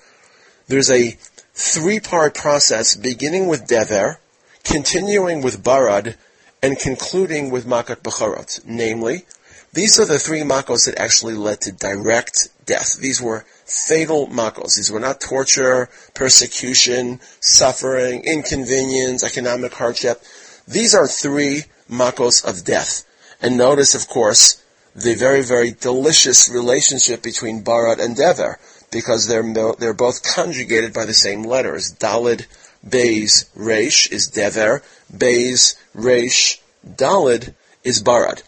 There's 0.69 0.91
a 0.91 1.17
three-part 1.57 2.35
process 2.35 2.95
beginning 2.95 3.49
with 3.49 3.67
Dever, 3.67 4.21
continuing 4.63 5.41
with 5.41 5.65
Barad, 5.65 6.17
and 6.63 6.79
concluding 6.79 7.51
with 7.51 7.67
Makat 7.67 8.03
Becharot. 8.03 8.61
Namely, 8.67 9.25
these 9.73 9.99
are 9.99 10.05
the 10.05 10.19
three 10.19 10.41
Makos 10.41 10.87
that 10.87 10.99
actually 10.99 11.35
led 11.35 11.63
to 11.63 11.73
direct 11.73 12.49
death. 12.67 12.99
These 12.99 13.23
were 13.23 13.47
fatal 13.65 14.27
Makos. 14.27 14.77
These 14.77 14.91
were 14.91 15.01
not 15.01 15.21
torture, 15.21 15.89
persecution, 16.15 17.21
suffering, 17.41 18.25
inconvenience, 18.25 19.25
economic 19.25 19.73
hardship. 19.73 20.23
These 20.69 20.95
are 20.95 21.07
three 21.07 21.65
Makos 21.91 22.45
of 22.45 22.65
death. 22.65 23.05
And 23.41 23.57
notice, 23.57 23.95
of 23.95 24.09
course, 24.09 24.63
the 24.95 25.15
very, 25.15 25.43
very 25.43 25.73
delicious 25.73 26.51
relationship 26.51 27.23
between 27.23 27.63
Barad 27.63 27.99
and 27.99 28.17
Dever 28.17 28.59
because 28.97 29.27
they're 29.27 29.53
they're 29.79 29.93
both 29.93 30.23
conjugated 30.23 30.95
by 30.95 31.05
the 31.05 31.13
same 31.13 31.43
letters. 31.43 31.95
Dalid 31.95 32.47
Beis 32.87 33.45
Reish 33.55 34.11
is 34.11 34.29
Dever, 34.29 34.83
Beis 35.13 35.77
Reish 35.95 36.61
Dalid 36.89 37.55
is 37.85 38.03
Barad. 38.03 38.43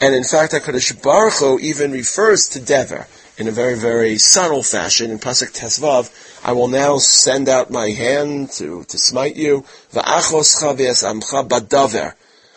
And 0.00 0.14
in 0.14 0.24
fact, 0.24 0.52
HaKadosh 0.52 1.02
Baruch 1.02 1.38
Hu 1.40 1.58
even 1.60 1.92
refers 1.92 2.48
to 2.48 2.60
Dever 2.60 3.06
in 3.38 3.48
a 3.48 3.50
very, 3.50 3.76
very 3.78 4.18
subtle 4.18 4.62
fashion 4.62 5.10
in 5.10 5.18
Pasuk 5.18 5.56
Tesvav. 5.58 6.10
I 6.44 6.52
will 6.52 6.68
now 6.68 6.98
send 6.98 7.48
out 7.48 7.70
my 7.70 7.88
hand 7.90 8.50
to, 8.58 8.84
to 8.84 8.98
smite 8.98 9.36
you. 9.36 9.64
Badaver. 11.50 12.14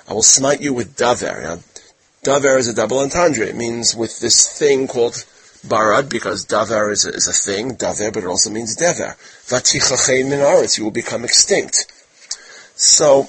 I 0.10 0.14
will 0.14 0.22
smite 0.22 0.62
you 0.62 0.74
with 0.74 0.96
daver. 0.98 1.44
Now, 1.44 1.60
daver 2.24 2.58
is 2.58 2.68
a 2.68 2.74
double 2.74 3.00
entendre. 3.00 3.46
It 3.46 3.56
means 3.56 3.96
with 3.96 4.20
this 4.20 4.48
thing 4.58 4.88
called 4.88 5.26
barad, 5.68 6.10
because 6.10 6.46
davar 6.46 6.92
is 6.92 7.06
a, 7.06 7.10
is 7.10 7.28
a 7.28 7.34
thing, 7.34 7.76
davar, 7.76 8.14
but 8.14 8.24
it 8.24 8.28
also 8.28 8.50
means 8.50 8.76
dever. 8.76 9.16
Vatichachein 9.46 10.30
min 10.30 10.40
aretz, 10.40 10.78
you 10.78 10.84
will 10.84 10.92
become 10.92 11.24
extinct. 11.24 11.92
So, 12.76 13.28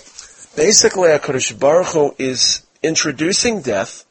basically, 0.57 1.09
HaKadosh 1.09 1.59
Baruch 1.59 1.89
Hu 1.89 2.15
is 2.19 2.63
introducing 2.83 3.63
death, 3.63 4.05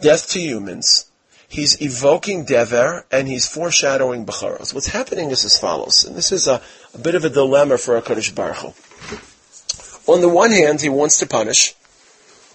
death 0.00 0.28
to 0.30 0.40
humans, 0.40 1.10
he's 1.48 1.80
evoking 1.82 2.44
dever, 2.44 3.04
and 3.10 3.28
he's 3.28 3.46
foreshadowing 3.46 4.24
Becharos. 4.24 4.72
What's 4.72 4.88
happening 4.88 5.30
is 5.30 5.44
as 5.44 5.58
follows, 5.58 6.04
and 6.04 6.16
this 6.16 6.32
is 6.32 6.46
a, 6.46 6.62
a 6.94 6.98
bit 6.98 7.14
of 7.14 7.24
a 7.24 7.30
dilemma 7.30 7.78
for 7.78 8.00
HaKadosh 8.00 8.34
Baruch 8.34 8.56
Hu. 8.56 10.12
On 10.12 10.20
the 10.20 10.28
one 10.28 10.50
hand, 10.50 10.80
he 10.80 10.88
wants 10.88 11.18
to 11.18 11.26
punish. 11.26 11.74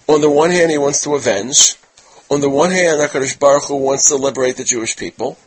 On 0.08 0.20
the 0.20 0.30
one 0.30 0.50
hand, 0.50 0.70
he 0.70 0.78
wants 0.78 1.02
to 1.04 1.14
avenge. 1.14 1.76
On 2.28 2.40
the 2.40 2.50
one 2.50 2.72
hand, 2.72 3.00
HaKadosh 3.00 3.38
Baruch 3.38 3.64
Hu 3.64 3.76
wants 3.76 4.08
to 4.08 4.16
liberate 4.16 4.56
the 4.56 4.64
Jewish 4.64 4.96
people. 4.96 5.38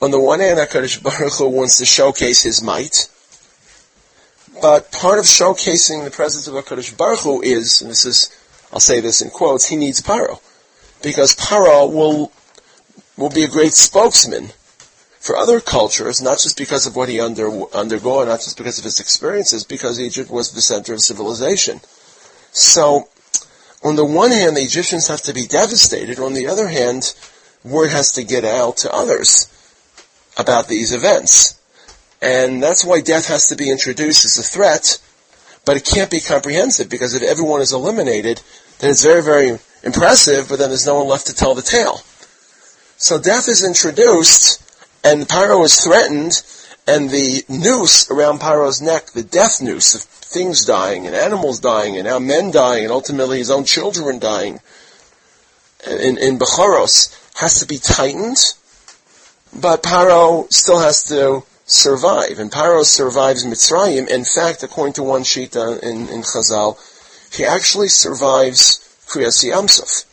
On 0.00 0.12
the 0.12 0.20
one 0.20 0.38
hand, 0.38 0.58
HaKadosh 0.58 1.02
Baruch 1.02 1.34
Hu 1.34 1.48
wants 1.48 1.78
to 1.78 1.84
showcase 1.84 2.42
his 2.42 2.62
might. 2.62 3.08
But 4.62 4.92
part 4.92 5.18
of 5.18 5.24
showcasing 5.24 6.04
the 6.04 6.10
presence 6.10 6.46
of 6.46 6.54
HaKadosh 6.54 6.96
Baruch 6.96 7.20
Hu 7.20 7.42
is, 7.42 7.82
and 7.82 7.90
this 7.90 8.04
is, 8.04 8.30
I'll 8.72 8.80
say 8.80 9.00
this 9.00 9.20
in 9.20 9.30
quotes, 9.30 9.66
he 9.66 9.76
needs 9.76 10.00
Paro. 10.00 10.40
Because 11.02 11.34
Paro 11.34 11.92
will, 11.92 12.32
will 13.16 13.30
be 13.30 13.42
a 13.42 13.48
great 13.48 13.72
spokesman 13.72 14.50
for 15.18 15.36
other 15.36 15.60
cultures, 15.60 16.22
not 16.22 16.38
just 16.38 16.56
because 16.56 16.86
of 16.86 16.94
what 16.94 17.08
he 17.08 17.20
under, 17.20 17.50
undergo, 17.74 18.24
not 18.24 18.40
just 18.40 18.56
because 18.56 18.78
of 18.78 18.84
his 18.84 19.00
experiences, 19.00 19.64
because 19.64 20.00
Egypt 20.00 20.30
was 20.30 20.52
the 20.52 20.60
center 20.60 20.94
of 20.94 21.00
civilization. 21.00 21.80
So, 22.52 23.08
on 23.88 23.96
the 23.96 24.04
one 24.04 24.30
hand, 24.30 24.56
the 24.56 24.60
Egyptians 24.60 25.08
have 25.08 25.22
to 25.22 25.32
be 25.32 25.46
devastated. 25.46 26.18
On 26.18 26.34
the 26.34 26.48
other 26.48 26.68
hand, 26.68 27.14
word 27.64 27.90
has 27.90 28.12
to 28.12 28.24
get 28.24 28.44
out 28.44 28.78
to 28.78 28.92
others 28.92 29.48
about 30.36 30.68
these 30.68 30.92
events. 30.92 31.58
And 32.20 32.62
that's 32.62 32.84
why 32.84 33.00
death 33.00 33.28
has 33.28 33.48
to 33.48 33.56
be 33.56 33.70
introduced 33.70 34.26
as 34.26 34.38
a 34.38 34.42
threat, 34.42 35.00
but 35.64 35.76
it 35.78 35.86
can't 35.86 36.10
be 36.10 36.20
comprehensive 36.20 36.90
because 36.90 37.14
if 37.14 37.22
everyone 37.22 37.62
is 37.62 37.72
eliminated, 37.72 38.42
then 38.78 38.90
it's 38.90 39.04
very, 39.04 39.22
very 39.22 39.58
impressive, 39.82 40.48
but 40.48 40.58
then 40.58 40.68
there's 40.68 40.86
no 40.86 40.96
one 40.96 41.08
left 41.08 41.28
to 41.28 41.34
tell 41.34 41.54
the 41.54 41.62
tale. 41.62 42.00
So 42.98 43.18
death 43.18 43.48
is 43.48 43.64
introduced, 43.64 44.60
and 45.02 45.22
Paro 45.22 45.64
is 45.64 45.80
threatened, 45.80 46.32
and 46.88 47.10
the 47.10 47.44
noose 47.48 48.10
around 48.10 48.40
Paro's 48.40 48.80
neck, 48.82 49.10
the 49.10 49.22
death 49.22 49.60
noose 49.60 49.94
of 49.94 50.02
things 50.02 50.64
dying 50.64 51.06
and 51.06 51.14
animals 51.14 51.60
dying 51.60 51.96
and 51.96 52.06
now 52.06 52.18
men 52.18 52.50
dying 52.50 52.84
and 52.84 52.92
ultimately 52.92 53.38
his 53.38 53.50
own 53.50 53.64
children 53.64 54.18
dying 54.18 54.58
in, 55.86 56.18
in 56.18 56.38
Bechoros 56.38 57.14
has 57.36 57.60
to 57.60 57.66
be 57.66 57.78
tightened, 57.78 58.38
but 59.60 59.82
Paro 59.82 60.52
still 60.52 60.80
has 60.80 61.04
to 61.04 61.44
survive. 61.66 62.38
And 62.38 62.50
Paro 62.50 62.84
survives 62.84 63.44
Mitzrayim. 63.44 64.08
In 64.08 64.24
fact, 64.24 64.62
according 64.62 64.94
to 64.94 65.02
one 65.02 65.22
Shita 65.22 65.82
in, 65.82 66.08
in 66.08 66.22
Chazal, 66.22 66.78
he 67.34 67.44
actually 67.44 67.88
survives 67.88 68.78
Kriyas 69.06 69.44
Yamsuf. 69.44 70.04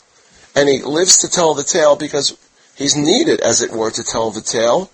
And 0.55 0.69
he 0.69 0.81
lives 0.81 1.17
to 1.19 1.29
tell 1.29 1.53
the 1.53 1.63
tale 1.63 1.95
because 1.95 2.37
he's 2.75 2.95
needed, 2.95 3.41
as 3.41 3.61
it 3.61 3.71
were, 3.71 3.91
to 3.91 4.03
tell 4.03 4.31
the 4.31 4.41
tale. 4.41 4.89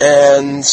And 0.00 0.64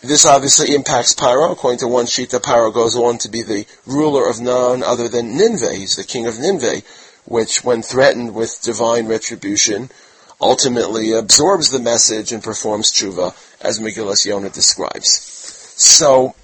this 0.00 0.24
obviously 0.26 0.74
impacts 0.74 1.14
Paro. 1.14 1.52
According 1.52 1.80
to 1.80 1.88
one 1.88 2.06
Shita, 2.06 2.40
Paro 2.40 2.72
goes 2.72 2.96
on 2.96 3.18
to 3.18 3.28
be 3.28 3.42
the 3.42 3.66
ruler 3.86 4.28
of 4.28 4.40
none 4.40 4.82
other 4.82 5.08
than 5.08 5.36
Nineveh. 5.36 5.74
He's 5.74 5.96
the 5.96 6.04
king 6.04 6.26
of 6.26 6.38
Nineveh, 6.38 6.82
which, 7.26 7.64
when 7.64 7.82
threatened 7.82 8.34
with 8.34 8.62
divine 8.62 9.06
retribution, 9.06 9.90
ultimately 10.40 11.12
absorbs 11.12 11.70
the 11.70 11.78
message 11.78 12.32
and 12.32 12.42
performs 12.42 12.92
tshuva, 12.92 13.34
as 13.60 13.78
Megillas 13.78 14.24
Yonah 14.24 14.50
describes. 14.50 15.20
So, 15.76 16.34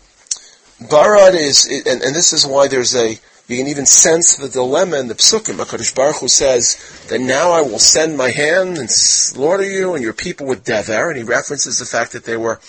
Barad 0.80 1.34
is, 1.34 1.66
and, 1.66 2.02
and, 2.02 2.14
this 2.14 2.32
is 2.32 2.46
why 2.46 2.68
there's 2.68 2.94
a, 2.94 3.18
you 3.48 3.56
can 3.56 3.66
even 3.66 3.86
sense 3.86 4.36
the 4.36 4.48
dilemma 4.48 4.98
in 4.98 5.08
the 5.08 5.14
psukim. 5.14 5.56
HaKadosh 5.56 5.94
Baruch 5.94 6.20
Hu 6.20 6.28
says 6.28 7.06
that 7.08 7.20
now 7.20 7.50
I 7.50 7.60
will 7.62 7.78
send 7.78 8.16
my 8.16 8.30
hand 8.30 8.78
and 8.78 8.90
slaughter 8.90 9.68
you 9.68 9.94
and 9.94 10.02
your 10.02 10.12
people 10.12 10.46
with 10.46 10.64
dever, 10.64 11.08
and 11.08 11.18
he 11.18 11.24
references 11.24 11.78
the 11.78 11.84
fact 11.84 12.12
that 12.12 12.24
they 12.24 12.36
were 12.36 12.60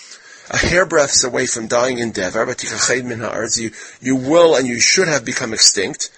a 0.50 0.56
hairbreadth 0.56 1.24
away 1.24 1.46
from 1.46 1.68
dying 1.68 1.98
in 1.98 2.12
Devar, 2.12 2.44
but 2.44 2.62
you, 2.62 3.70
you 4.00 4.16
will 4.16 4.54
and 4.56 4.66
you 4.66 4.78
should 4.78 5.08
have 5.08 5.24
become 5.24 5.54
extinct. 5.54 6.10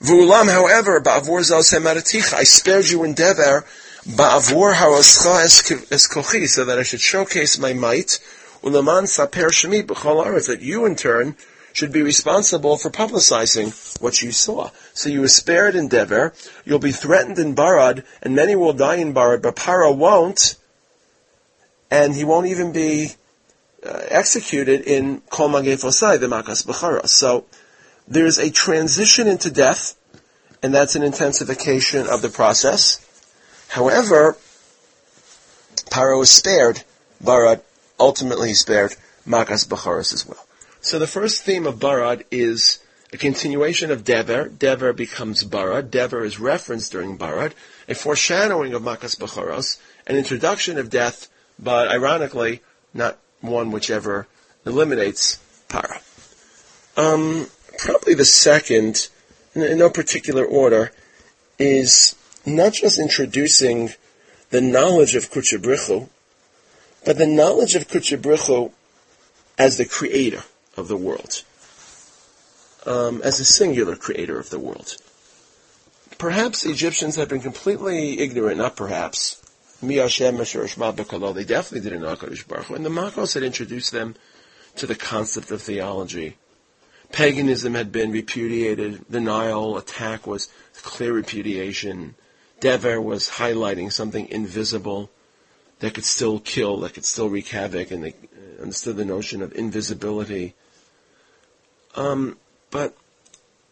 V'ulam, 0.00 0.48
however, 0.48 1.00
ba'avur 1.00 1.42
zal 1.42 1.58
I 1.58 2.44
spared 2.44 2.88
you 2.88 3.02
in 3.02 3.14
Devar, 3.14 3.64
ba'avur 4.06 4.74
ha'oscha 4.74 5.92
es 5.92 6.06
kochi, 6.06 6.46
so 6.46 6.64
that 6.64 6.78
I 6.78 6.84
should 6.84 7.00
showcase 7.00 7.58
my 7.58 7.72
might, 7.72 8.20
ulaman 8.62 9.08
saper 9.08 9.50
shemi 9.50 9.86
that 10.46 10.62
you 10.62 10.84
in 10.84 10.94
turn 10.94 11.36
should 11.72 11.92
be 11.92 12.02
responsible 12.02 12.76
for 12.76 12.90
publicizing 12.90 14.00
what 14.00 14.22
you 14.22 14.32
saw. 14.32 14.70
So 14.94 15.08
you 15.08 15.20
were 15.20 15.28
spared 15.28 15.76
in 15.76 15.88
Dever, 15.88 16.34
you'll 16.64 16.78
be 16.78 16.92
threatened 16.92 17.38
in 17.38 17.54
Barad, 17.54 18.04
and 18.22 18.34
many 18.34 18.56
will 18.56 18.72
die 18.72 18.96
in 18.96 19.14
Barad, 19.14 19.42
but 19.42 19.56
Paro 19.56 19.96
won't, 19.96 20.56
and 21.90 22.14
he 22.14 22.24
won't 22.24 22.46
even 22.46 22.72
be 22.72 23.10
uh, 23.86 24.00
executed 24.08 24.82
in 24.82 25.20
Kol 25.30 25.50
Magefosai, 25.50 26.18
the 26.18 26.26
Makas 26.26 26.66
Bechara. 26.66 27.06
So 27.08 27.46
there's 28.06 28.38
a 28.38 28.50
transition 28.50 29.28
into 29.28 29.50
death, 29.50 29.94
and 30.62 30.74
that's 30.74 30.96
an 30.96 31.02
intensification 31.02 32.06
of 32.08 32.22
the 32.22 32.28
process. 32.28 33.04
However, 33.68 34.36
Paro 35.90 36.18
was 36.18 36.30
spared, 36.30 36.82
Barad 37.22 37.62
ultimately 38.00 38.54
spared 38.54 38.94
Makas 39.26 39.66
Becharas 39.66 40.12
as 40.12 40.26
well. 40.26 40.44
So 40.88 40.98
the 40.98 41.06
first 41.06 41.42
theme 41.42 41.66
of 41.66 41.78
Barad 41.78 42.24
is 42.30 42.78
a 43.12 43.18
continuation 43.18 43.90
of 43.90 44.04
Dever. 44.04 44.48
Dever 44.48 44.94
becomes 44.94 45.44
Barad. 45.44 45.90
Dever 45.90 46.24
is 46.24 46.40
referenced 46.40 46.92
during 46.92 47.18
Barad. 47.18 47.52
A 47.90 47.94
foreshadowing 47.94 48.72
of 48.72 48.80
Makas 48.80 49.14
Becharos. 49.14 49.76
An 50.06 50.16
introduction 50.16 50.78
of 50.78 50.88
death, 50.88 51.28
but 51.58 51.88
ironically, 51.88 52.62
not 52.94 53.18
one 53.42 53.70
which 53.70 53.90
ever 53.90 54.28
eliminates 54.64 55.38
Paro. 55.68 56.00
Um, 56.96 57.48
probably 57.76 58.14
the 58.14 58.24
second, 58.24 59.10
in 59.54 59.76
no 59.76 59.90
particular 59.90 60.46
order, 60.46 60.90
is 61.58 62.16
not 62.46 62.72
just 62.72 62.98
introducing 62.98 63.90
the 64.48 64.62
knowledge 64.62 65.16
of 65.16 65.30
Kudsha 65.30 65.58
Brich 65.58 65.86
Hu, 65.88 66.08
but 67.04 67.18
the 67.18 67.26
knowledge 67.26 67.74
of 67.74 67.88
Kudsha 67.88 68.16
Brich 68.16 68.46
Hu 68.46 68.72
as 69.58 69.76
the 69.76 69.84
creator 69.84 70.44
of 70.78 70.88
the 70.88 70.96
world, 70.96 71.42
um, 72.86 73.20
as 73.22 73.40
a 73.40 73.44
singular 73.44 73.96
creator 73.96 74.38
of 74.38 74.50
the 74.50 74.58
world. 74.58 74.96
Perhaps 76.16 76.64
Egyptians 76.64 77.16
had 77.16 77.28
been 77.28 77.40
completely 77.40 78.18
ignorant, 78.20 78.58
not 78.58 78.76
perhaps. 78.76 79.36
They 79.80 79.96
definitely 79.96 80.30
didn't 80.34 82.00
know 82.00 82.16
HaKadosh 82.16 82.48
Baruch 82.48 82.66
Hu. 82.66 82.74
And 82.74 82.84
the 82.84 82.90
Makos 82.90 83.34
had 83.34 83.44
introduced 83.44 83.92
them 83.92 84.16
to 84.76 84.86
the 84.86 84.96
concept 84.96 85.52
of 85.52 85.62
theology. 85.62 86.36
Paganism 87.12 87.74
had 87.74 87.92
been 87.92 88.10
repudiated. 88.10 89.04
The 89.08 89.20
Nile 89.20 89.76
attack 89.76 90.26
was 90.26 90.48
clear 90.82 91.12
repudiation. 91.12 92.16
Dever 92.60 93.00
was 93.00 93.28
highlighting 93.30 93.92
something 93.92 94.28
invisible 94.28 95.10
that 95.78 95.94
could 95.94 96.04
still 96.04 96.40
kill, 96.40 96.78
that 96.80 96.94
could 96.94 97.04
still 97.04 97.28
wreak 97.28 97.48
havoc, 97.48 97.92
and 97.92 98.02
they 98.02 98.14
understood 98.60 98.96
the 98.96 99.04
notion 99.04 99.42
of 99.42 99.52
invisibility. 99.54 100.54
Um, 101.94 102.36
but 102.70 102.96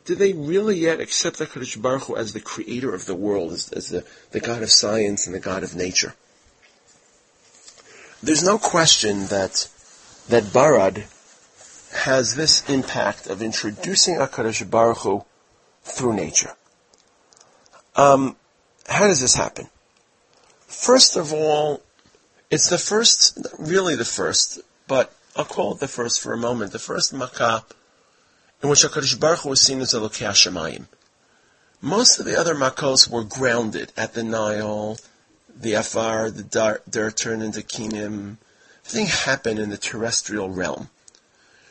did 0.05 0.19
they 0.19 0.33
really 0.33 0.79
yet 0.79 1.01
accept 1.01 1.39
HaKadosh 1.39 1.81
Baruch 1.81 2.05
Hu 2.05 2.17
as 2.17 2.33
the 2.33 2.41
creator 2.41 2.95
of 2.95 3.07
the 3.07 3.15
world, 3.15 3.53
as, 3.53 3.73
as 3.73 3.89
the, 3.89 4.05
the 4.31 4.41
God 4.41 4.63
of 4.63 4.71
science 4.71 5.27
and 5.27 5.35
the 5.35 5.41
God 5.41 5.63
of 5.63 5.75
nature? 5.75 6.15
There's 8.23 8.43
no 8.43 8.59
question 8.59 9.27
that 9.27 9.69
that 10.29 10.45
Barad 10.45 11.05
has 11.93 12.35
this 12.35 12.69
impact 12.69 13.27
of 13.27 13.43
introducing 13.43 14.17
HaKadosh 14.17 14.69
Baruch 14.71 14.99
Hu 14.99 15.25
through 15.83 16.15
nature. 16.15 16.53
Um, 17.95 18.37
how 18.89 19.07
does 19.07 19.21
this 19.21 19.35
happen? 19.35 19.69
First 20.67 21.17
of 21.17 21.33
all, 21.33 21.83
it's 22.51 22.69
the 22.69 22.79
first, 22.79 23.39
really 23.59 23.97
the 23.97 24.05
first, 24.05 24.61
but 24.87 25.15
I'll 25.35 25.45
call 25.45 25.73
it 25.73 25.81
the 25.81 25.89
first 25.89 26.21
for 26.21 26.33
a 26.33 26.37
moment, 26.37 26.73
the 26.73 26.79
first 26.79 27.13
makkah 27.13 27.65
in 28.63 28.69
which 28.69 28.83
HaKadosh 28.83 29.19
Baruch 29.21 29.41
Hu 29.41 29.51
was 29.51 29.61
seen 29.61 29.81
as 29.81 29.93
Elokei 29.93 30.27
Hashemayim. 30.27 30.87
Most 31.81 32.19
of 32.19 32.27
the 32.27 32.39
other 32.39 32.55
makos 32.55 33.09
were 33.09 33.25
grounded 33.25 33.93
at 33.97 34.15
the 34.15 34.23
Nile, 34.23 34.99
the 35.55 35.75
Afar, 35.75 36.31
the 36.31 36.43
dirt 36.89 37.17
turned 37.17 37.43
into 37.43 37.61
Kinim. 37.61 38.39
Everything 38.85 39.07
happened 39.07 39.59
in 39.59 39.71
the 39.71 39.77
terrestrial 39.77 40.51
realm. 40.51 40.91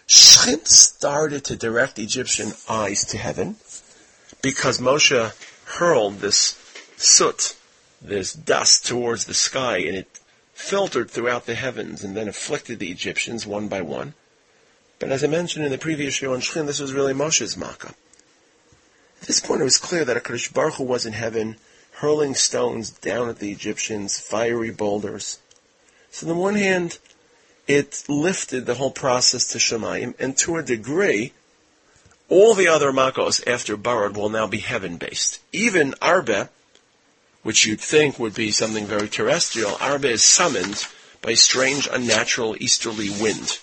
Shchin 0.08 0.66
started 0.68 1.44
to 1.46 1.56
direct 1.56 1.98
Egyptian 1.98 2.54
eyes 2.70 3.06
to 3.06 3.18
heaven 3.18 3.56
because 4.42 4.80
Moshe 4.80 5.34
hurled 5.66 6.20
this 6.20 6.58
soot, 6.98 7.56
this 8.02 8.34
dust 8.34 8.86
towards 8.86 9.26
the 9.26 9.34
sky, 9.34 9.78
and 9.78 9.98
it 9.98 10.20
filtered 10.54 11.10
throughout 11.10 11.48
the 11.48 11.56
heavens 11.56 12.04
and 12.04 12.16
then 12.16 12.28
afflicted 12.28 12.80
the 12.80 12.92
Egyptians 12.92 13.48
one 13.48 13.68
by 13.68 13.82
one. 13.82 14.14
But 15.00 15.12
as 15.12 15.24
I 15.24 15.28
mentioned 15.28 15.66
in 15.66 15.72
the 15.72 15.78
previous 15.78 16.14
show 16.14 16.34
on 16.34 16.40
Shchin, 16.40 16.66
this 16.66 16.80
was 16.80 16.94
really 16.94 17.14
Moshe's 17.14 17.58
Makkah. 17.58 17.94
At 19.22 19.28
this 19.28 19.40
point, 19.40 19.62
it 19.62 19.66
was 19.66 19.78
clear 19.78 20.06
that 20.06 20.22
Akadosh 20.22 20.54
Baruch 20.54 20.76
Hu 20.76 20.84
was 20.84 21.06
in 21.06 21.14
heaven, 21.14 21.58
hurling 21.94 22.36
stones 22.36 22.92
down 22.92 23.28
at 23.30 23.40
the 23.40 23.52
Egyptians, 23.52 24.20
fiery 24.20 24.72
boulders. 24.72 25.40
So 26.12 26.28
on 26.28 26.34
the 26.34 26.40
one 26.40 26.56
hand, 26.56 27.00
it 27.68 28.04
lifted 28.08 28.66
the 28.66 28.76
whole 28.76 28.92
process 28.92 29.48
to 29.50 29.58
Shemayim, 29.58 30.14
and 30.20 30.38
to 30.38 30.58
a 30.58 30.64
degree, 30.64 31.34
all 32.30 32.54
the 32.54 32.68
other 32.68 32.92
Makos 32.92 33.46
after 33.48 33.76
Barad 33.76 34.16
will 34.16 34.30
now 34.30 34.48
be 34.48 34.60
heaven-based. 34.60 35.40
Even 35.52 35.96
Arbe, 36.02 36.50
which 37.44 37.66
you'd 37.66 37.82
think 37.82 38.18
would 38.18 38.34
be 38.34 38.52
something 38.52 38.86
very 38.86 39.10
terrestrial, 39.10 39.78
Arbe 39.82 40.06
is 40.06 40.24
summoned 40.24 40.88
by 41.22 41.32
a 41.32 41.36
strange, 41.36 41.88
unnatural 41.92 42.56
easterly 42.60 43.10
wind. 43.10 43.60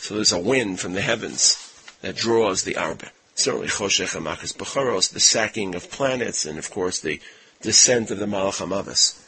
So 0.00 0.14
there's 0.14 0.32
a 0.32 0.38
wind 0.38 0.80
from 0.80 0.94
the 0.94 1.00
heavens 1.00 1.56
that 2.02 2.16
draws 2.16 2.62
the 2.62 2.76
Arba. 2.76 3.10
Certainly 3.34 3.68
Choshech 3.68 4.16
Amakas 4.16 4.56
Bechoros, 4.56 5.12
the 5.12 5.20
sacking 5.20 5.74
of 5.74 5.90
planets, 5.90 6.46
and 6.46 6.58
of 6.58 6.70
course 6.70 7.00
the 7.00 7.20
descent 7.62 8.10
of 8.10 8.18
the 8.18 8.26
Malach 8.26 8.60
HaMavis. 8.60 9.22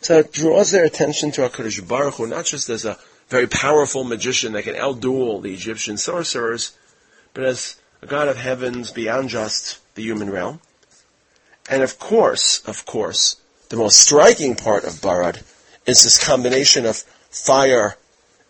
So 0.00 0.18
it 0.18 0.32
draws 0.32 0.70
their 0.70 0.84
attention 0.84 1.32
to 1.32 1.48
HaKadosh 1.48 1.86
Baruch 1.86 2.14
Hu, 2.14 2.26
not 2.26 2.44
just 2.44 2.68
as 2.68 2.84
a 2.84 2.98
very 3.28 3.46
powerful 3.46 4.04
magician 4.04 4.52
that 4.52 4.62
can 4.62 4.74
outduel 4.74 5.42
the 5.42 5.52
Egyptian 5.52 5.96
sorcerers, 5.96 6.76
but 7.34 7.44
as 7.44 7.76
a 8.02 8.06
God 8.06 8.28
of 8.28 8.36
heavens 8.36 8.92
beyond 8.92 9.28
just 9.28 9.78
the 9.94 10.02
human 10.02 10.30
realm. 10.30 10.60
And 11.68 11.82
of 11.82 11.98
course, 11.98 12.62
of 12.66 12.86
course, 12.86 13.36
the 13.68 13.76
most 13.76 13.98
striking 13.98 14.54
part 14.54 14.84
of 14.84 14.94
Barad 14.94 15.42
is 15.86 16.04
this 16.04 16.24
combination 16.24 16.86
of 16.86 16.98
fire 17.30 17.96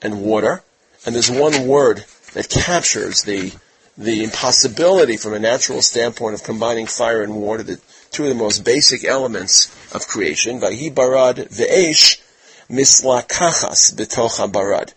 and 0.03 0.23
water, 0.23 0.63
and 1.07 1.14
there's 1.14 1.31
one 1.31 1.66
word 1.66 2.05
that 2.35 2.51
captures 2.51 3.23
the 3.23 3.53
the 3.97 4.25
impossibility 4.25 5.16
from 5.16 5.33
a 5.33 5.38
natural 5.38 5.81
standpoint 5.81 6.35
of 6.35 6.42
combining 6.42 6.87
fire 6.87 7.23
and 7.23 7.35
water, 7.35 7.62
the 7.62 7.81
two 8.11 8.25
of 8.25 8.29
the 8.29 8.35
most 8.35 8.62
basic 8.62 9.05
elements 9.05 9.75
of 9.95 10.07
creation. 10.07 10.61
Barad 10.61 11.49
ve'esh 11.49 12.21
mislakachas 12.69 13.95
betocha 13.95 14.53
barad. 14.53 14.92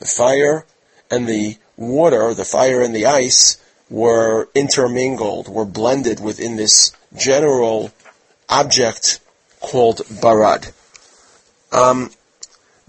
The 0.00 0.04
fire 0.04 0.66
and 1.10 1.26
the 1.26 1.56
water, 1.78 2.34
the 2.34 2.44
fire 2.44 2.82
and 2.82 2.94
the 2.94 3.06
ice, 3.06 3.56
were 3.88 4.50
intermingled, 4.54 5.48
were 5.48 5.64
blended 5.64 6.20
within 6.20 6.56
this 6.56 6.92
general 7.16 7.90
object 8.50 9.20
called 9.60 9.98
barad. 10.08 10.72
Um, 11.72 12.10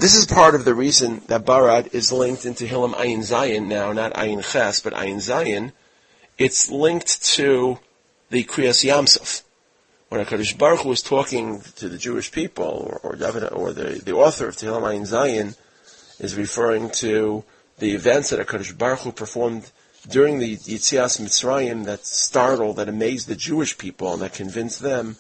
this 0.03 0.15
is 0.15 0.25
part 0.25 0.53
of 0.53 0.65
the 0.65 0.75
reason 0.75 1.21
that 1.27 1.45
Barad 1.45 1.93
is 1.93 2.11
linked 2.11 2.45
into 2.45 2.65
Hilam 2.65 2.93
Ayin 2.93 3.19
Zayin 3.19 3.67
now, 3.67 3.93
not 3.93 4.11
Ayin 4.15 4.43
Ches, 4.43 4.81
but 4.81 4.91
Ayin 4.91 5.15
Zayin. 5.15 5.71
It's 6.37 6.69
linked 6.69 7.23
to 7.35 7.79
the 8.29 8.43
Kriyas 8.43 8.83
Yamsuf. 8.83 9.43
When 10.09 10.19
HaKadosh 10.25 10.57
Baruch 10.57 10.81
Hu 10.81 10.89
was 10.89 11.01
talking 11.01 11.61
to 11.77 11.87
the 11.87 11.97
Jewish 11.97 12.33
people, 12.33 12.65
or, 12.65 12.99
or 13.01 13.15
David, 13.15 13.49
or 13.53 13.71
the, 13.71 14.01
the 14.03 14.13
author 14.13 14.49
of 14.49 14.57
Tehillim 14.57 14.81
Ayin 14.81 15.07
Zayin 15.07 15.57
is 16.19 16.35
referring 16.35 16.89
to 16.95 17.45
the 17.79 17.91
events 17.91 18.31
that 18.31 18.45
HaKadosh 18.45 18.77
Baruch 18.77 18.99
Hu 18.99 19.13
performed 19.13 19.71
during 20.09 20.39
the 20.39 20.57
Yitzias 20.57 21.21
Mitzrayim 21.21 21.85
that 21.85 22.05
startled, 22.05 22.75
that 22.75 22.89
amazed 22.89 23.29
the 23.29 23.37
Jewish 23.37 23.77
people, 23.77 24.11
and 24.11 24.21
that 24.21 24.33
convinced 24.33 24.81
them. 24.81 25.15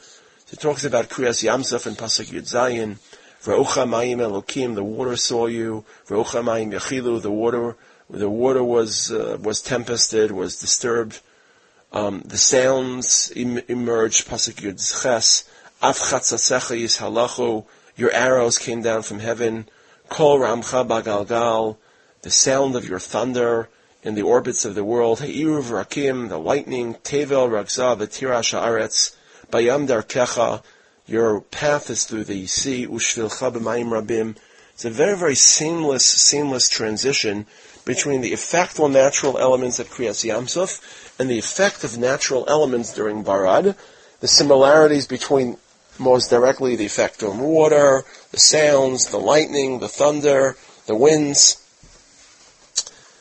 He 0.49 0.57
talks 0.57 0.83
about 0.83 1.07
Kriyas 1.07 1.41
Yamsuf 1.41 1.85
and 1.85 1.97
Pasuk 1.97 2.25
Yud 2.33 2.51
Zayin, 2.51 2.97
Ve'ocha 3.43 3.85
mayim 3.85 4.19
elokim, 4.19 4.75
the 4.75 4.83
water 4.83 5.17
saw 5.17 5.47
you. 5.47 5.83
Ve'ocha 6.07 6.41
mayim 6.41 6.71
yachilu, 6.71 7.21
the 7.21 7.31
water, 7.31 7.75
the 8.09 8.29
water 8.29 8.63
was, 8.63 9.11
uh, 9.11 9.37
was 9.41 9.61
tempested, 9.61 10.31
was 10.31 10.59
disturbed. 10.59 11.19
Um, 11.91 12.21
the 12.21 12.37
sounds 12.37 13.33
em- 13.35 13.61
emerged, 13.67 14.27
pasuk 14.27 14.61
yud 14.61 14.79
ches. 14.79 15.43
Af 15.81 15.99
chatzatzecha 15.99 16.81
yishalachu, 16.81 17.65
your 17.97 18.11
arrows 18.11 18.57
came 18.57 18.81
down 18.81 19.03
from 19.03 19.19
heaven. 19.19 19.67
Kol 20.07 20.39
Ramcha 20.39 20.87
Bagalgal, 20.87 21.77
the 22.21 22.31
sound 22.31 22.75
of 22.77 22.87
your 22.87 22.99
thunder 22.99 23.67
in 24.03 24.15
the 24.15 24.21
orbits 24.21 24.63
of 24.63 24.75
the 24.75 24.83
world, 24.83 25.19
Heiruv 25.19 25.63
Rakim, 25.63 26.29
the 26.29 26.37
lightning, 26.37 26.95
Tevel 26.95 27.49
Ragza, 27.49 27.97
the 27.97 28.07
Tirash 28.07 28.57
Aretz, 28.57 29.15
Bayam 29.51 29.87
Darkecha, 29.87 30.63
your 31.07 31.41
path 31.41 31.89
is 31.89 32.05
through 32.05 32.23
the 32.25 32.47
sea, 32.47 32.87
Ushvilcha 32.87 33.51
B'mayim 33.51 33.89
Rabim. 33.89 34.37
It's 34.73 34.85
a 34.85 34.89
very, 34.89 35.17
very 35.17 35.35
seamless, 35.35 36.05
seamless 36.05 36.69
transition 36.69 37.45
between 37.85 38.21
the 38.21 38.33
effectual 38.33 38.87
natural 38.87 39.37
elements 39.37 39.79
at 39.79 39.87
Kriyas 39.87 40.27
Yamsuf 40.27 41.19
and 41.19 41.29
the 41.29 41.37
effect 41.39 41.83
of 41.83 41.97
natural 41.97 42.45
elements 42.47 42.93
during 42.93 43.23
Barad, 43.23 43.75
the 44.21 44.27
similarities 44.27 45.05
between 45.05 45.57
most 45.99 46.29
directly 46.29 46.75
the 46.75 46.85
effect 46.85 47.21
on 47.21 47.39
water, 47.39 48.03
the 48.31 48.39
sounds, 48.39 49.07
the 49.07 49.17
lightning, 49.17 49.79
the 49.79 49.87
thunder, 49.87 50.55
the 50.87 50.95
winds. 50.95 51.59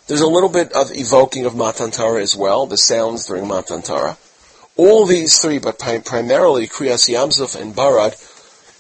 There's 0.07 0.21
a 0.21 0.27
little 0.27 0.49
bit 0.49 0.73
of 0.73 0.91
evoking 0.93 1.45
of 1.45 1.55
Matan 1.55 1.91
Torah 1.91 2.23
as 2.23 2.37
well, 2.37 2.67
the 2.67 2.77
sounds 2.77 3.27
during 3.27 3.47
Matan 3.47 3.83
Torah. 3.83 4.17
All 4.77 5.05
these 5.05 5.39
three, 5.39 5.59
but 5.59 5.79
primarily 5.79 6.67
Kriyas 6.67 7.09
Yamsuf 7.09 7.61
and 7.61 7.75
Barad, 7.75 8.17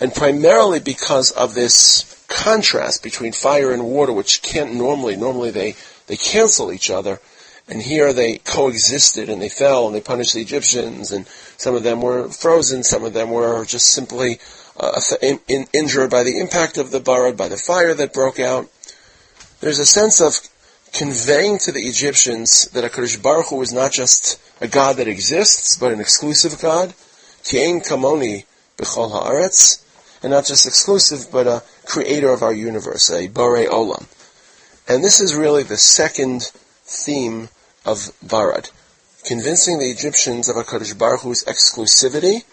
and 0.00 0.14
primarily 0.14 0.80
because 0.80 1.30
of 1.32 1.54
this 1.54 2.24
contrast 2.28 3.02
between 3.02 3.32
fire 3.32 3.72
and 3.72 3.84
water, 3.84 4.12
which 4.12 4.42
can't 4.42 4.74
normally, 4.74 5.16
normally 5.16 5.50
they, 5.50 5.74
they 6.06 6.16
cancel 6.16 6.72
each 6.72 6.90
other, 6.90 7.20
and 7.68 7.82
here 7.82 8.12
they 8.12 8.38
coexisted 8.38 9.28
and 9.28 9.40
they 9.40 9.48
fell 9.48 9.86
and 9.86 9.94
they 9.94 10.00
punished 10.00 10.34
the 10.34 10.40
Egyptians, 10.40 11.12
and 11.12 11.26
some 11.26 11.74
of 11.74 11.82
them 11.82 12.00
were 12.00 12.28
frozen, 12.28 12.82
some 12.82 13.04
of 13.04 13.12
them 13.12 13.30
were 13.30 13.64
just 13.64 13.90
simply 13.90 14.38
uh, 14.80 15.00
in, 15.20 15.38
in, 15.46 15.66
injured 15.72 16.10
by 16.10 16.22
the 16.22 16.38
impact 16.40 16.78
of 16.78 16.90
the 16.90 17.00
Barad, 17.00 17.36
by 17.36 17.48
the 17.48 17.56
fire 17.56 17.94
that 17.94 18.14
broke 18.14 18.40
out. 18.40 18.68
There's 19.60 19.78
a 19.78 19.86
sense 19.86 20.20
of 20.20 20.40
conveying 20.92 21.58
to 21.58 21.72
the 21.72 21.82
Egyptians 21.82 22.68
that 22.70 22.90
HaKadosh 22.90 23.22
Baruch 23.22 23.46
Hu 23.46 23.62
is 23.62 23.72
not 23.72 23.92
just 23.92 24.40
a 24.62 24.68
God 24.68 24.96
that 24.96 25.08
exists, 25.08 25.76
but 25.76 25.92
an 25.92 26.00
exclusive 26.00 26.60
God. 26.60 26.90
Kiein 27.42 27.84
kamoni 27.84 28.44
b'chol 28.78 29.10
haaretz, 29.10 29.82
and 30.22 30.30
not 30.30 30.46
just 30.46 30.66
exclusive, 30.66 31.30
but 31.32 31.48
a 31.48 31.62
creator 31.84 32.30
of 32.30 32.42
our 32.42 32.54
universe, 32.54 33.10
a 33.10 33.28
Borei 33.28 33.66
Olam. 33.66 34.06
And 34.88 35.02
this 35.02 35.20
is 35.20 35.34
really 35.34 35.64
the 35.64 35.76
second 35.76 36.42
theme 36.84 37.48
of 37.84 38.12
Barad, 38.24 38.70
convincing 39.24 39.80
the 39.80 39.90
Egyptians 39.90 40.48
of 40.48 40.54
HaKadosh 40.54 40.96
Baruch 40.96 41.22
Hu's 41.22 41.42
exclusivity 41.44 42.44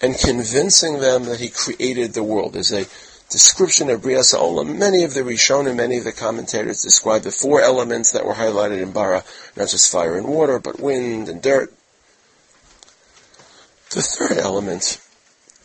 and 0.00 0.18
convincing 0.18 1.00
them 1.00 1.24
that 1.24 1.40
he 1.40 1.48
created 1.48 2.14
the 2.14 2.22
world. 2.22 2.54
There's 2.54 2.72
a 2.72 2.86
description 3.30 3.88
of 3.90 4.02
Brias 4.02 4.34
Olam. 4.34 4.76
Many 4.76 5.04
of 5.04 5.14
the 5.14 5.20
Rishonim, 5.20 5.76
many 5.76 5.98
of 5.98 6.04
the 6.04 6.12
commentators 6.12 6.82
describe 6.82 7.22
the 7.22 7.30
four 7.30 7.60
elements 7.60 8.12
that 8.12 8.26
were 8.26 8.34
highlighted 8.34 8.82
in 8.82 8.92
Bara, 8.92 9.24
not 9.56 9.68
just 9.68 9.90
fire 9.90 10.16
and 10.16 10.26
water, 10.26 10.58
but 10.58 10.80
wind 10.80 11.28
and 11.28 11.40
dirt. 11.40 11.72
The 13.90 14.02
third 14.02 14.38
element, 14.38 15.00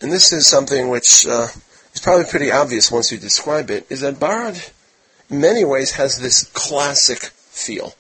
and 0.02 0.12
this 0.12 0.32
is 0.32 0.48
something 0.48 0.90
which 0.90 1.28
uh, 1.28 1.48
is 1.94 2.02
probably 2.02 2.26
pretty 2.26 2.52
obvious 2.52 2.92
once 2.92 3.12
you 3.12 3.18
describe 3.18 3.70
it, 3.70 3.86
is 3.90 4.02
that 4.02 4.20
Bara, 4.20 4.54
in 5.30 5.42
many 5.42 5.66
ways, 5.66 5.92
has 5.92 6.20
this 6.20 6.44
classic 6.54 7.20
feel. 7.20 7.94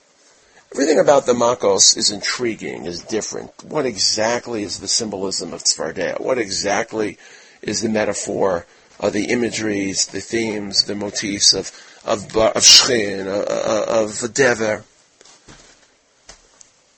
Everything 0.73 0.99
about 0.99 1.25
the 1.25 1.34
Makos 1.34 1.95
is 1.95 2.12
intriguing, 2.12 2.86
is 2.86 3.01
different. 3.01 3.51
What 3.63 3.86
exactly 3.86 4.63
is 4.63 4.80
the 4.80 4.88
symbolism 4.88 5.54
of 5.54 5.63
Tzfardea? 5.63 6.19
What 6.19 6.38
exactly 6.38 7.17
is 7.62 7.82
the 7.82 7.89
metaphor, 7.89 8.65
of 8.99 9.13
the 9.13 9.25
imageries, 9.25 10.08
the 10.08 10.21
themes, 10.21 10.84
the 10.86 10.95
motifs 10.95 11.53
of 11.53 11.71
of 12.05 12.36
of 12.36 12.63
Shchin, 12.63 13.21
of, 13.21 13.47
uh, 13.47 14.01
uh, 14.01 14.03
of 14.03 14.34
Dever? 14.34 14.84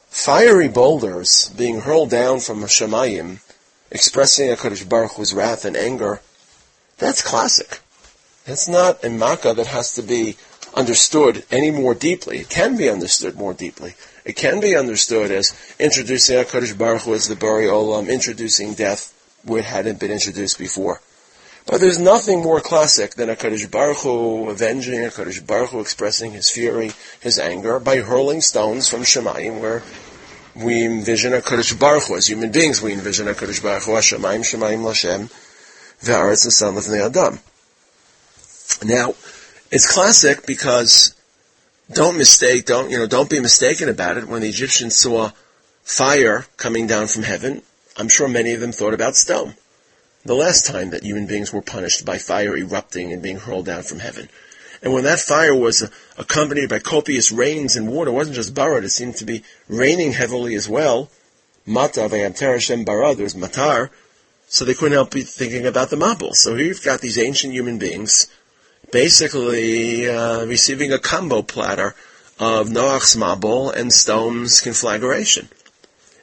Fiery 0.09 0.67
boulders 0.67 1.49
being 1.55 1.81
hurled 1.81 2.09
down 2.09 2.39
from 2.39 2.61
Shemayim, 2.63 3.39
expressing 3.91 4.49
HaKadosh 4.49 4.89
Baruch 4.89 5.13
Hu's 5.13 5.33
wrath 5.33 5.63
and 5.63 5.77
anger, 5.77 6.21
that's 6.97 7.21
classic. 7.21 7.79
That's 8.45 8.67
not 8.67 9.03
a 9.03 9.09
makkah 9.09 9.53
that 9.53 9.67
has 9.67 9.93
to 9.95 10.01
be 10.01 10.37
understood 10.73 11.45
any 11.51 11.71
more 11.71 11.93
deeply. 11.93 12.39
It 12.39 12.49
can 12.49 12.77
be 12.77 12.89
understood 12.89 13.35
more 13.35 13.53
deeply. 13.53 13.93
It 14.25 14.35
can 14.35 14.59
be 14.59 14.75
understood 14.75 15.31
as 15.31 15.53
introducing 15.79 16.37
HaKadosh 16.37 16.77
Baruch 16.77 17.03
Hu 17.03 17.13
as 17.13 17.27
the 17.27 17.35
Bari 17.35 17.65
Olam, 17.65 18.09
introducing 18.09 18.73
death 18.73 19.13
where 19.43 19.59
it 19.59 19.65
hadn't 19.65 19.99
been 19.99 20.11
introduced 20.11 20.57
before. 20.57 21.01
But 21.67 21.81
there's 21.81 21.99
nothing 21.99 22.41
more 22.41 22.61
classic 22.61 23.15
than 23.15 23.27
HaKadosh 23.27 23.69
Baruch 23.69 23.97
Hu 23.97 24.49
avenging 24.49 25.01
HaKadosh 25.01 25.45
Baruch 25.45 25.71
Hu 25.71 25.81
expressing 25.81 26.31
his 26.31 26.49
fury, 26.49 26.91
his 27.19 27.37
anger, 27.37 27.77
by 27.81 27.97
hurling 27.97 28.39
stones 28.39 28.87
from 28.87 29.01
Shemayim, 29.01 29.59
where 29.59 29.83
we 30.55 30.85
envision 30.85 31.33
HaKadosh 31.33 31.77
Baruch 31.77 32.03
Hu. 32.03 32.15
As 32.15 32.27
human 32.27 32.53
beings, 32.53 32.81
we 32.81 32.93
envision 32.93 33.27
HaKadosh 33.27 33.61
Baruch 33.61 33.83
Hu, 33.83 33.97
as 33.97 34.05
Shemayim, 34.05 34.45
Shemayim 34.49 34.79
Lashem, 34.79 35.29
Ve'aretz 36.01 36.47
Lefnei 36.47 37.05
Adam. 37.05 37.39
Now, 38.85 39.13
it's 39.69 39.91
classic 39.91 40.45
because 40.45 41.13
don't 41.91 42.17
mistake, 42.17 42.65
don't, 42.65 42.89
you 42.89 42.97
know, 42.97 43.07
don't 43.07 43.29
be 43.29 43.41
mistaken 43.41 43.89
about 43.89 44.15
it. 44.15 44.25
When 44.25 44.41
the 44.41 44.47
Egyptians 44.47 44.97
saw 44.97 45.31
fire 45.83 46.45
coming 46.55 46.87
down 46.87 47.07
from 47.07 47.23
heaven, 47.23 47.61
I'm 47.97 48.07
sure 48.07 48.29
many 48.29 48.53
of 48.53 48.61
them 48.61 48.71
thought 48.71 48.93
about 48.93 49.15
Sdom. 49.15 49.55
The 50.25 50.35
last 50.35 50.65
time 50.65 50.89
that 50.89 51.03
human 51.03 51.25
beings 51.25 51.53
were 51.53 51.61
punished 51.61 52.05
by 52.05 52.17
fire 52.17 52.57
erupting 52.57 53.13
and 53.13 53.21
being 53.21 53.37
hurled 53.37 53.65
down 53.65 53.83
from 53.83 53.99
heaven. 53.99 54.29
And 54.81 54.93
when 54.93 55.05
that 55.05 55.19
fire 55.19 55.55
was 55.55 55.89
accompanied 56.17 56.69
by 56.69 56.79
copious 56.79 57.31
rains 57.31 57.75
and 57.75 57.87
water, 57.87 58.11
it 58.11 58.13
wasn't 58.13 58.35
just 58.35 58.53
barad, 58.53 58.83
it 58.83 58.89
seemed 58.89 59.15
to 59.17 59.25
be 59.25 59.43
raining 59.67 60.11
heavily 60.11 60.55
as 60.55 60.69
well. 60.69 61.09
Mata 61.65 62.01
vayamter 62.01 62.53
Hashem 62.53 62.85
barad, 62.85 63.15
there 63.15 63.23
was 63.23 63.35
matar, 63.35 63.89
so 64.47 64.63
they 64.65 64.73
couldn't 64.73 64.93
help 64.93 65.11
be 65.11 65.23
thinking 65.23 65.65
about 65.65 65.89
the 65.89 65.95
mabul. 65.95 66.33
So 66.33 66.55
here 66.55 66.67
you've 66.67 66.83
got 66.83 67.01
these 67.01 67.17
ancient 67.17 67.53
human 67.53 67.77
beings 67.77 68.27
basically 68.91 70.09
uh, 70.09 70.45
receiving 70.45 70.93
a 70.93 70.99
combo 70.99 71.41
platter 71.41 71.95
of 72.39 72.71
Noach's 72.71 73.15
Mabul 73.15 73.73
and 73.75 73.91
Sdom's 73.91 74.61
conflagration. 74.61 75.49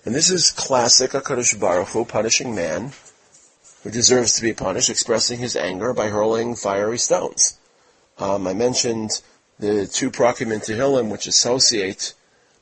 And 0.04 0.14
this 0.14 0.30
is 0.30 0.50
classic 0.50 1.12
HaKadosh 1.12 1.58
Baruch 1.58 1.88
Hu 1.88 2.04
punishing 2.04 2.54
man 2.54 2.92
who 3.84 3.90
deserves 3.90 4.32
to 4.32 4.42
be 4.42 4.54
punished, 4.54 4.90
expressing 4.90 5.38
his 5.38 5.54
anger 5.54 5.92
by 5.92 6.08
hurling 6.08 6.56
fiery 6.56 6.98
stones. 6.98 7.58
Um, 8.18 8.46
I 8.46 8.54
mentioned 8.54 9.20
the 9.58 9.86
two 9.86 10.10
Prakim 10.10 10.52
in 10.52 10.60
Tehillim 10.60 11.10
which 11.10 11.26
associate 11.26 12.14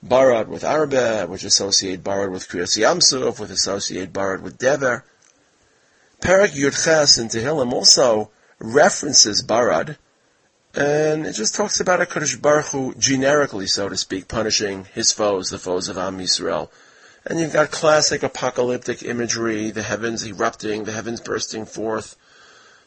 Barad 0.05 0.49
with 0.49 0.65
Arba, 0.65 1.27
which 1.29 1.45
associate 1.45 2.03
Barad 2.03 2.33
with 2.33 2.49
Kriyas 2.49 2.77
Yamsuf, 2.77 3.39
which 3.39 3.51
associate 3.51 4.13
Barad 4.13 4.43
with 4.43 4.59
Dever. 4.59 5.05
Parak 6.21 6.49
Yudches 6.49 7.21
in 7.21 7.29
Tehillim 7.29 7.73
also 7.73 8.31
references 8.59 9.45
Barad, 9.45 9.97
and 10.75 11.27
it 11.27 11.35
just 11.35 11.55
talks 11.55 11.79
about 11.79 12.01
HaKadosh 12.01 12.41
Baruch 12.41 12.67
Hu 12.67 12.95
generically, 12.95 13.67
so 13.67 13.89
to 13.89 13.97
speak, 13.97 14.27
punishing 14.27 14.87
his 14.93 15.13
foes, 15.13 15.51
the 15.51 15.59
foes 15.59 15.89
of 15.89 15.99
Am 15.99 16.19
Yisrael. 16.19 16.71
And 17.25 17.39
you've 17.39 17.53
got 17.53 17.71
classic 17.71 18.23
apocalyptic 18.23 19.03
imagery, 19.03 19.71
the 19.71 19.83
heavens 19.83 20.27
erupting, 20.27 20.85
the 20.85 20.93
heavens 20.93 21.21
bursting 21.21 21.67
forth, 21.67 22.17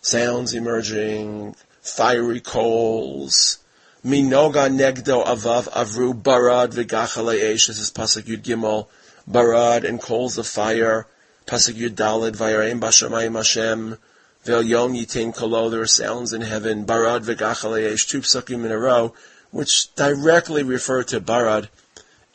sounds 0.02 0.54
emerging, 0.54 1.56
fiery 1.82 2.42
coals, 2.42 3.60
Minoga 4.06 4.70
negdo 4.70 5.26
avav 5.26 5.68
avru 5.70 6.14
barad 6.14 6.74
v'gachalei 6.74 7.42
eish. 7.42 7.66
This 7.66 7.80
is 7.80 7.90
pasuk 7.90 8.26
Yud 8.26 8.44
Gimel. 8.44 8.88
Barad 9.28 9.84
and 9.84 10.00
coals 10.00 10.38
of 10.38 10.46
fire. 10.46 11.08
Pasuk 11.48 11.74
Yud 11.74 11.96
Dalid 11.96 12.36
v'yareim 12.36 12.80
b'shamayim 12.80 13.36
Hashem. 13.36 13.98
Ve'el 14.46 14.96
yitin 14.96 15.34
kolo, 15.34 15.72
there 15.72 15.82
are 15.82 15.88
sounds 15.88 16.34
in 16.34 16.42
heaven, 16.42 16.86
barad 16.86 17.24
ve'gachaleyesh, 17.24 18.08
two 18.08 18.20
psukim 18.20 18.64
in 18.64 18.72
a 18.72 18.78
row, 18.78 19.16
which 19.50 19.96
directly 19.96 20.62
refer 20.62 21.02
to 21.02 21.20
barad 21.20 21.70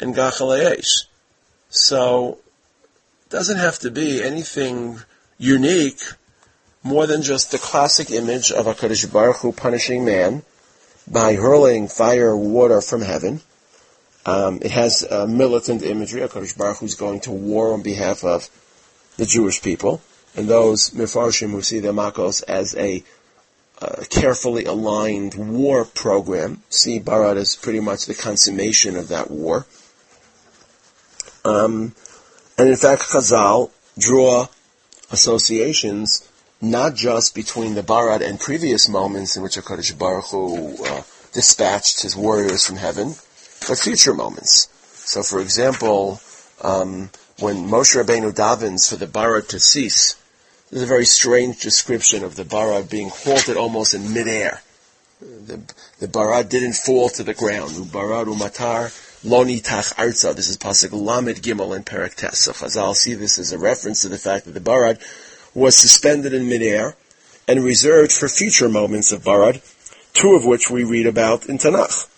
and 0.01 0.17
gachaleyesh. 0.17 1.05
So, 1.71 2.39
it 3.27 3.31
doesn't 3.31 3.59
have 3.59 3.79
to 3.81 3.91
be 3.91 4.23
anything 4.23 5.01
unique 5.39 6.01
more 6.83 7.07
than 7.07 7.23
just 7.23 7.51
the 7.51 7.59
classic 7.59 8.11
image 8.11 8.53
of 8.53 8.67
HaKadosh 8.67 9.13
Baruch 9.13 9.37
Hu 9.37 9.53
punishing 9.53 10.05
man 10.05 10.43
by 11.07 11.35
hurling 11.35 11.89
fire, 11.89 12.37
water 12.37 12.81
from 12.81 13.03
heaven. 13.03 13.41
Um, 14.27 14.59
it 14.63 14.71
has 14.71 15.07
militant 15.11 15.83
imagery. 15.83 16.23
HaKadosh 16.23 16.57
Baruch 16.57 16.79
Hu 16.79 16.87
is 16.87 16.95
going 16.95 17.21
to 17.21 17.31
war 17.31 17.73
on 17.73 17.83
behalf 17.83 18.25
of 18.25 18.49
the 19.17 19.27
Jewish 19.27 19.63
people 19.63 20.03
and 20.37 20.49
those 20.49 20.91
Mefarshim 20.91 21.51
who 21.51 21.63
see 21.63 21.81
the 21.81 21.93
Makos 21.93 22.43
as 22.47 22.77
a 22.77 23.03
uh, 23.81 24.05
carefully 24.11 24.65
aligned 24.65 25.35
war 25.35 25.85
program 25.85 26.63
see 26.69 27.01
Barad 27.01 27.37
as 27.37 27.57
pretty 27.57 27.81
much 27.81 28.07
the 28.07 28.15
consummation 28.15 28.97
of 28.97 29.09
that 29.09 29.31
war. 29.31 29.67
Um, 31.44 31.94
and 32.59 32.68
in 32.68 32.76
fact, 32.76 33.03
Chazal 33.03 33.70
draw 33.98 34.48
associations 35.11 36.29
not 36.61 36.94
just 36.94 37.35
between 37.35 37.74
the 37.74 37.83
Barad 37.83 38.20
and 38.20 38.38
previous 38.38 38.88
moments 38.88 39.37
in 39.37 39.42
which 39.42 39.57
HaKadosh 39.57 39.98
Baruch 39.98 40.26
Hu 40.26 40.85
uh, 40.85 41.03
dispatched 41.33 42.03
his 42.03 42.14
warriors 42.14 42.66
from 42.66 42.76
heaven, 42.76 43.14
but 43.66 43.79
future 43.79 44.14
moments. 44.14 44.68
So, 44.83 45.22
for 45.22 45.40
example, 45.40 46.20
um, 46.61 47.11
when 47.38 47.68
Moshe 47.68 47.96
Rabbeinu 47.96 48.33
davens 48.33 48.88
for 48.88 48.96
the 48.96 49.07
Barad 49.07 49.48
to 49.48 49.59
cease, 49.59 50.16
there's 50.70 50.83
a 50.83 50.87
very 50.87 51.07
strange 51.07 51.61
description 51.61 52.22
of 52.22 52.37
the 52.37 52.44
Barad 52.44 52.90
being 52.90 53.09
halted 53.09 53.57
almost 53.57 53.94
in 53.94 54.12
midair. 54.12 54.62
The, 55.20 55.61
the 55.98 56.09
Barad 56.09 56.48
didn't 56.48 56.74
fall 56.74 57.09
to 57.11 57.22
the 57.22 57.35
ground. 57.35 57.70
Barad 57.87 58.26
umatar 58.26 58.90
loni 59.25 59.63
tach 59.63 59.97
arza. 59.97 60.35
This 60.35 60.49
is 60.49 60.57
pasuk 60.57 60.93
lamed 60.93 61.43
gimel 61.43 61.77
in 61.77 61.85
Perek 61.85 62.15
Tes. 62.15 62.39
So 62.39 62.53
Chazal 62.53 62.95
see 62.95 63.15
this 63.15 63.39
as 63.39 63.53
a 63.53 63.59
reference 63.59 64.03
to 64.03 64.09
the 64.09 64.19
fact 64.19 64.47
that 64.47 64.53
the 64.53 64.61
Barad 64.61 65.01
was 65.55 65.77
suspended 65.77 66.33
in 66.33 66.49
midair 66.49 66.97
and 67.47 67.63
reserved 67.63 68.13
for 68.13 68.29
future 68.29 68.69
moments 68.69 69.13
of 69.13 69.23
Barad, 69.23 69.61
two 70.15 70.35
of 70.35 70.47
which 70.47 70.71
we 70.71 70.85
read 70.85 71.07
about 71.07 71.47
in 71.47 71.59
Tanakh. 71.59 72.09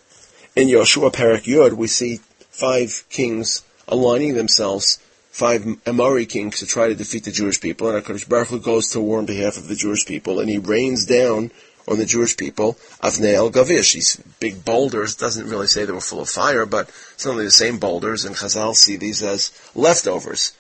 In 0.55 0.69
Yoshua 0.69 1.13
Perek 1.13 1.45
Yud, 1.45 1.73
we 1.73 1.87
see 1.87 2.21
five 2.51 3.05
kings 3.09 3.65
aligning 3.89 4.35
themselves, 4.35 4.99
five 5.31 5.67
Amori 5.87 6.27
kings 6.27 6.59
to 6.59 6.67
try 6.67 6.89
to 6.89 6.95
defeat 6.95 7.25
the 7.25 7.33
Jewish 7.33 7.61
people, 7.61 7.91
and 7.91 8.05
HaKadosh 8.05 8.29
Baruch 8.29 8.63
goes 8.63 8.91
to 8.91 9.01
war 9.01 9.19
on 9.19 9.27
behalf 9.27 9.57
of 9.57 9.67
the 9.67 9.75
Jewish 9.75 10.07
people, 10.07 10.39
and 10.39 10.49
he 10.49 10.59
rains 10.59 11.07
down 11.07 11.51
on 11.89 11.99
the 11.99 12.07
Jewish 12.07 12.37
people 12.37 12.75
Avnei 13.03 13.51
Gavish. 13.53 13.95
These 13.95 14.17
big 14.41 14.65
boulders, 14.65 15.17
doesn't 15.17 15.49
really 15.49 15.67
say 15.67 15.85
they 15.85 15.93
were 15.93 16.01
full 16.01 16.21
of 16.21 16.29
fire, 16.29 16.67
but 16.67 16.91
certainly 17.17 17.45
the 17.45 17.51
same 17.51 17.79
boulders, 17.79 18.25
and 18.25 18.37
Chazal 18.37 18.75
see 18.75 18.97
these 18.97 19.23
as 19.23 19.51
leftovers 19.75 20.53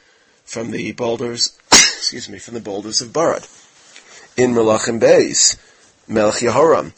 from 0.45 0.71
the 0.71 0.93
boulders, 0.93 1.59
excuse 1.73 2.29
me, 2.29 2.39
from 2.39 2.55
the 2.55 2.61
boulders 2.61 3.01
of 3.01 3.09
Barad. 3.09 3.49
In 4.37 4.53
Melachim 4.53 5.01
Beis, 5.01 5.59
Melech 6.09 6.43
Yehoram, 6.43 6.93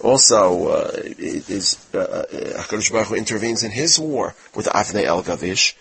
also 0.00 0.68
uh, 0.68 0.90
is 0.94 1.76
uh, 1.94 1.98
uh, 1.98 2.24
Hakadosh 2.62 2.90
Baruch 2.90 3.08
Hu 3.08 3.14
intervenes 3.14 3.62
in 3.62 3.70
his 3.70 3.98
war 3.98 4.34
with 4.54 4.66
Avnei 4.66 5.04
El 5.04 5.22
Gavish, 5.22 5.74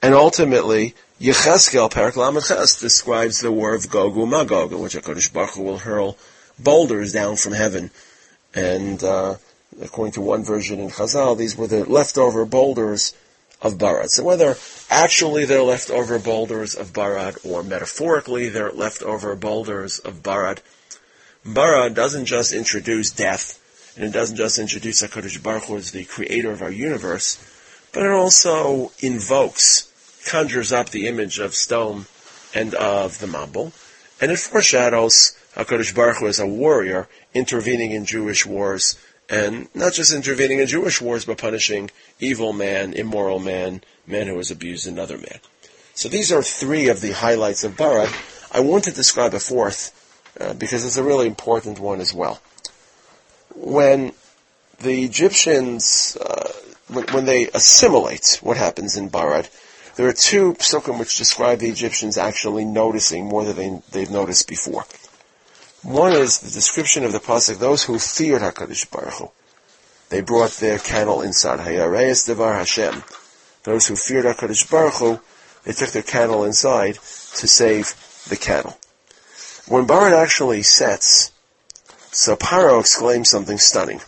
and 0.00 0.14
ultimately 0.14 0.94
Yecheskel 1.20 1.90
Perak 1.90 2.16
Lamed 2.16 2.42
describes 2.80 3.40
the 3.40 3.52
war 3.52 3.74
of 3.74 3.90
Gog 3.90 4.16
and 4.16 4.30
Magog, 4.30 4.72
in 4.72 4.78
which 4.78 4.94
Hakadosh 4.94 5.32
Baruch 5.32 5.50
Hu 5.50 5.62
will 5.62 5.78
hurl 5.78 6.16
boulders 6.58 7.12
down 7.12 7.36
from 7.36 7.52
heaven, 7.52 7.90
and 8.54 9.02
uh, 9.02 9.36
according 9.80 10.12
to 10.12 10.20
one 10.20 10.44
version 10.44 10.80
in 10.80 10.90
Chazal, 10.90 11.36
these 11.36 11.56
were 11.56 11.66
the 11.66 11.84
leftover 11.84 12.44
boulders 12.44 13.14
of 13.60 13.74
Barad. 13.78 14.08
So 14.08 14.24
whether 14.24 14.56
actually 14.90 15.44
they're 15.44 15.62
leftover 15.62 16.18
boulders 16.18 16.74
of 16.74 16.92
Barad 16.92 17.44
or 17.44 17.62
metaphorically 17.62 18.48
they're 18.48 18.70
leftover 18.70 19.34
boulders 19.34 19.98
of 19.98 20.22
Barad, 20.22 20.58
Barad 21.44 21.94
doesn't 21.94 22.26
just 22.26 22.52
introduce 22.52 23.10
death, 23.10 23.58
and 23.96 24.04
it 24.04 24.12
doesn't 24.12 24.36
just 24.36 24.58
introduce 24.58 25.02
HaKadosh 25.02 25.42
Baruch 25.42 25.64
Hu 25.64 25.76
as 25.76 25.92
the 25.92 26.04
creator 26.04 26.50
of 26.50 26.62
our 26.62 26.70
universe, 26.70 27.38
but 27.92 28.02
it 28.02 28.10
also 28.10 28.92
invokes, 29.00 29.90
conjures 30.26 30.72
up 30.72 30.90
the 30.90 31.06
image 31.06 31.38
of 31.38 31.52
Sdom 31.52 32.06
and 32.54 32.74
of 32.74 33.18
the 33.18 33.26
Mabul, 33.26 33.72
and 34.20 34.30
it 34.30 34.38
foreshadows 34.38 35.36
HaKadosh 35.58 35.94
Baruch 35.94 36.18
Hu 36.18 36.28
as 36.28 36.38
a 36.38 36.46
warrior 36.46 37.08
intervening 37.34 37.90
in 37.90 38.04
Jewish 38.04 38.46
wars, 38.46 38.96
and 39.28 39.68
not 39.74 39.92
just 39.92 40.14
intervening 40.14 40.60
in 40.60 40.68
Jewish 40.68 41.00
wars, 41.00 41.24
but 41.24 41.38
punishing 41.38 41.90
evil 42.20 42.52
man, 42.52 42.92
immoral 42.92 43.40
man, 43.40 43.82
man 44.06 44.28
who 44.28 44.36
has 44.36 44.52
abused 44.52 44.86
another 44.86 45.18
man. 45.18 45.40
So 45.94 46.08
these 46.08 46.30
are 46.30 46.42
three 46.42 46.88
of 46.88 47.00
the 47.00 47.10
highlights 47.10 47.64
of 47.64 47.76
Barad. 47.76 48.14
I 48.52 48.60
want 48.60 48.84
to 48.84 48.92
describe 48.92 49.34
a 49.34 49.40
fourth, 49.40 49.92
uh, 50.40 50.54
because 50.54 50.84
it's 50.84 50.96
a 50.96 51.02
really 51.02 51.26
important 51.26 51.80
one 51.80 52.00
as 52.00 52.14
well. 52.14 52.40
When 53.56 54.12
the 54.78 55.02
Egyptians, 55.02 56.16
uh, 56.20 56.52
when, 56.86 57.04
when, 57.08 57.24
they 57.24 57.48
assimilate, 57.48 58.38
what 58.42 58.56
happens 58.56 58.96
in 58.96 59.10
Barad, 59.10 59.50
there 59.96 60.06
are 60.06 60.12
two 60.12 60.54
psukim 60.54 61.00
which 61.00 61.18
describe 61.18 61.58
the 61.58 61.68
Egyptians 61.68 62.16
actually 62.16 62.64
noticing 62.64 63.26
more 63.26 63.44
than 63.44 63.56
they, 63.56 63.82
they've 63.90 64.10
noticed 64.10 64.48
before. 64.48 64.84
One 65.82 66.12
is 66.12 66.40
the 66.40 66.50
description 66.50 67.04
of 67.04 67.12
the 67.12 67.20
pasuk: 67.20 67.58
those 67.58 67.84
who 67.84 68.00
feared 68.00 68.42
Hakadosh 68.42 68.90
Baruch 68.90 69.14
Hu. 69.14 69.30
They 70.08 70.22
brought 70.22 70.50
their 70.52 70.78
cattle 70.78 71.22
inside. 71.22 71.60
Hayareis 71.60 72.26
devar 72.26 72.54
Hashem. 72.54 73.04
Those 73.62 73.86
who 73.86 73.94
feared 73.94 74.24
Hakadosh 74.24 74.68
Baruch 74.68 74.94
Hu, 74.94 75.20
they 75.62 75.72
took 75.72 75.90
their 75.90 76.02
cattle 76.02 76.44
inside 76.44 76.94
to 76.94 77.46
save 77.46 77.94
the 78.28 78.36
cattle. 78.36 78.76
When 79.68 79.86
Barad 79.86 80.14
actually 80.14 80.62
sets, 80.62 81.30
so 82.10 82.36
exclaims 82.78 83.30
something 83.30 83.58
stunning. 83.58 84.00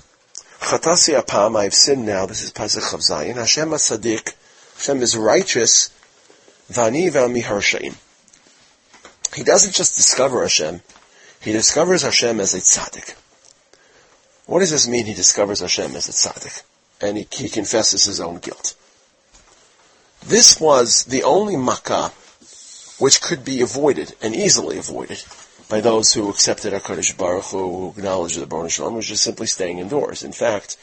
Chatasi 0.59 1.21
apam, 1.21 1.57
I've 1.57 1.75
sinned 1.75 2.05
now. 2.05 2.27
This 2.27 2.43
is 2.43 2.53
pasuk 2.53 2.93
of 2.93 3.03
Zion. 3.03 3.37
Hashem 3.37 3.69
asadik. 3.69 4.35
Hashem 4.77 5.03
is 5.03 5.17
righteous. 5.17 5.91
Vani 6.69 7.11
v'ami 7.13 7.97
He 9.35 9.45
doesn't 9.45 9.75
just 9.75 9.95
discover 9.95 10.43
Hashem 10.43 10.83
he 11.41 11.53
discovers 11.53 12.03
Hashem 12.03 12.41
as 12.41 12.55
a 12.55 12.59
tzaddik. 12.59 13.15
What 14.47 14.61
does 14.61 14.71
this 14.71 14.89
mean? 14.89 15.07
He 15.07 15.15
discovers 15.15 15.61
Hashem 15.61 15.95
as 15.97 16.09
a 16.09 16.13
tzaddik, 16.13 16.63
and 17.01 17.17
he, 17.17 17.27
he 17.31 17.49
confesses 17.49 18.05
his 18.05 18.21
own 18.21 18.39
guilt. 18.39 18.75
This 20.27 20.61
was 20.61 21.05
the 21.05 21.23
only 21.23 21.57
makkah 21.57 22.13
which 22.99 23.23
could 23.23 23.45
be 23.45 23.63
avoided 23.63 24.15
and 24.21 24.37
easily 24.37 24.77
avoided 24.77 25.23
by 25.71 25.81
those 25.81 26.13
who 26.13 26.29
accepted 26.29 26.73
HaKadosh 26.73 27.17
Baruch 27.17 27.45
Hu, 27.45 27.59
who 27.59 27.89
acknowledged 27.97 28.39
the 28.39 28.47
Baruch 28.47 28.73
Shalom, 28.73 28.97
which 28.97 29.11
is 29.11 29.21
simply 29.21 29.47
staying 29.47 29.79
indoors. 29.79 30.23
In 30.23 30.33
fact, 30.33 30.77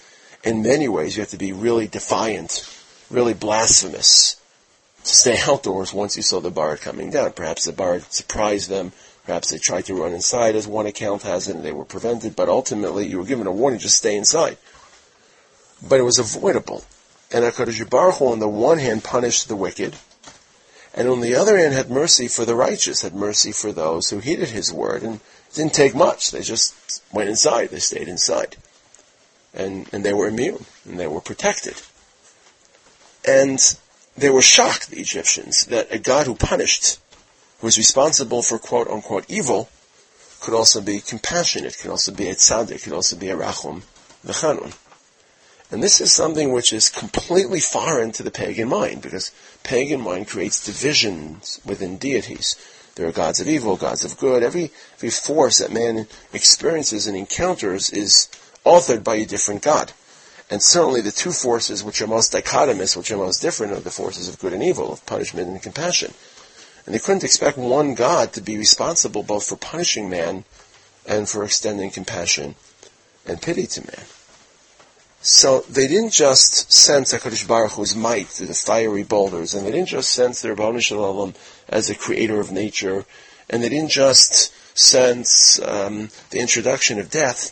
in 0.44 0.64
many 0.64 0.88
ways, 0.88 1.16
you 1.16 1.22
have 1.22 1.30
to 1.32 1.38
be 1.38 1.52
really 1.52 1.88
defiant, 1.88 2.68
really 3.12 3.34
blasphemous 3.34 4.42
to 5.04 5.16
stay 5.16 5.38
outdoors 5.46 5.94
once 5.94 6.16
you 6.16 6.24
saw 6.24 6.40
the 6.40 6.52
Barad 6.52 6.82
coming 6.82 7.12
down. 7.12 7.34
Perhaps 7.34 7.66
the 7.66 7.74
Barad 7.74 8.10
surprised 8.12 8.70
them 8.70 8.94
Perhaps 9.28 9.50
they 9.50 9.58
tried 9.58 9.86
to 9.88 9.94
run 9.94 10.14
inside, 10.14 10.56
as 10.56 10.70
one 10.70 10.86
account 10.86 11.24
has 11.24 11.50
it, 11.50 11.58
and 11.58 11.66
they 11.66 11.74
were 11.74 11.84
prevented, 11.84 12.34
but 12.34 12.48
ultimately 12.48 13.06
you 13.06 13.18
were 13.18 13.26
given 13.26 13.46
a 13.46 13.52
warning, 13.52 13.78
just 13.78 13.98
stay 13.98 14.16
inside. 14.16 14.58
But 15.86 16.00
it 16.00 16.04
was 16.04 16.18
avoidable. 16.18 16.86
And 17.30 17.44
HaKadosh 17.44 17.90
Baruch 17.90 18.16
Hu, 18.16 18.32
on 18.32 18.40
the 18.40 18.48
one 18.48 18.80
hand, 18.80 19.04
punished 19.04 19.50
the 19.50 19.58
wicked, 19.58 19.98
and 20.94 21.10
on 21.10 21.20
the 21.20 21.36
other 21.36 21.58
hand, 21.58 21.74
had 21.74 21.92
mercy 21.92 22.30
for 22.30 22.46
the 22.46 22.56
righteous, 22.56 23.02
had 23.02 23.14
mercy 23.14 23.52
for 23.52 23.74
those 23.74 24.10
who 24.10 24.20
heeded 24.20 24.48
his 24.48 24.72
word, 24.72 25.04
and 25.04 25.20
didn't 25.54 25.74
take 25.74 25.94
much. 25.94 26.32
They 26.32 26.42
just 26.42 27.04
went 27.12 27.28
inside, 27.28 27.68
they 27.68 27.80
stayed 27.80 28.08
inside. 28.08 28.56
And, 29.54 29.90
and 29.92 30.06
they 30.06 30.14
were 30.14 30.30
immune, 30.30 30.66
and 30.86 30.98
they 30.98 31.08
were 31.08 31.20
protected. 31.20 31.82
And 33.28 33.60
they 34.16 34.30
were 34.30 34.42
shocked, 34.42 34.90
the 34.90 35.02
Egyptians, 35.02 35.66
that 35.66 35.92
a 35.92 36.00
God 36.00 36.28
who 36.28 36.36
punished 36.36 37.00
who 37.60 37.68
is 37.68 37.78
responsible 37.78 38.42
for 38.42 38.60
quote 38.60 38.88
unquote 38.88 39.26
evil 39.30 39.70
could 40.40 40.54
also 40.54 40.82
be 40.82 41.00
compassionate, 41.00 41.78
could 41.80 41.92
also 41.92 42.12
be 42.12 42.30
a 42.30 42.36
tzaddik, 42.36 42.84
could 42.84 42.94
also 42.94 43.16
be 43.16 43.30
a 43.30 43.36
rachum 43.36 43.82
v'chanun. 44.26 44.76
And 45.70 45.84
this 45.84 46.00
is 46.00 46.14
something 46.14 46.54
which 46.54 46.72
is 46.72 46.90
completely 46.90 47.60
foreign 47.60 48.12
to 48.14 48.24
the 48.24 48.32
pagan 48.32 48.70
mind, 48.70 49.02
because 49.02 49.32
pagan 49.64 50.00
mind 50.00 50.28
creates 50.28 50.66
divisions 50.66 51.60
within 51.66 51.98
deities. 51.98 52.56
There 52.96 53.08
are 53.08 53.12
gods 53.12 53.42
of 53.42 53.50
evil, 53.50 53.76
gods 53.76 54.06
of 54.06 54.18
good. 54.18 54.44
Every, 54.44 54.72
every 54.96 55.10
force 55.10 55.60
that 55.60 55.72
man 55.72 56.08
experiences 56.34 57.06
and 57.06 57.18
encounters 57.18 57.90
is 57.90 58.30
authored 58.66 59.04
by 59.04 59.16
a 59.16 59.26
different 59.26 59.62
god. 59.62 59.92
And 60.50 60.64
certainly 60.64 61.02
the 61.02 61.12
two 61.12 61.32
forces 61.32 61.84
which 61.84 62.02
are 62.02 62.08
most 62.08 62.32
dichotomous, 62.32 62.96
which 62.96 63.12
are 63.12 63.18
most 63.18 63.42
different, 63.42 63.74
are 63.74 63.82
the 63.82 63.92
forces 63.92 64.30
of 64.30 64.40
good 64.40 64.54
and 64.54 64.64
evil, 64.64 64.94
of 64.94 65.06
punishment 65.06 65.50
and 65.50 65.62
compassion. 65.62 66.14
And 66.88 66.96
they 66.96 67.00
couldn't 67.00 67.26
expect 67.26 67.58
one 67.58 67.96
God 67.96 68.32
to 68.34 68.42
be 68.42 68.58
responsible 68.58 69.22
both 69.22 69.46
for 69.46 69.58
punishing 69.58 70.10
man 70.10 70.46
and 71.06 71.28
for 71.28 71.44
extending 71.44 71.92
compassion 71.92 72.56
and 73.26 73.42
pity 73.42 73.68
to 73.68 73.82
man. 73.82 74.06
So 75.22 75.66
they 75.70 75.88
didn't 75.88 76.12
just 76.12 76.72
sense 76.72 77.14
HaKadosh 77.14 77.46
Baruch 77.46 77.74
Hu's 77.74 77.94
might 77.94 78.28
through 78.28 78.48
the 78.48 78.54
fiery 78.54 79.04
boulders, 79.04 79.54
and 79.54 79.68
they 79.68 79.72
didn't 79.72 79.90
just 79.90 80.12
sense 80.12 80.42
their 80.42 80.56
Ribono 80.56 80.82
Shel 80.82 81.00
Olam 81.00 81.36
as 81.68 81.90
the 81.90 81.96
creator 81.96 82.40
of 82.40 82.54
nature, 82.54 83.06
and 83.50 83.62
they 83.62 83.68
didn't 83.68 83.92
just 83.92 84.54
sense 84.78 85.60
um, 85.60 86.10
the 86.30 86.40
introduction 86.40 87.00
of 87.00 87.10
death, 87.10 87.52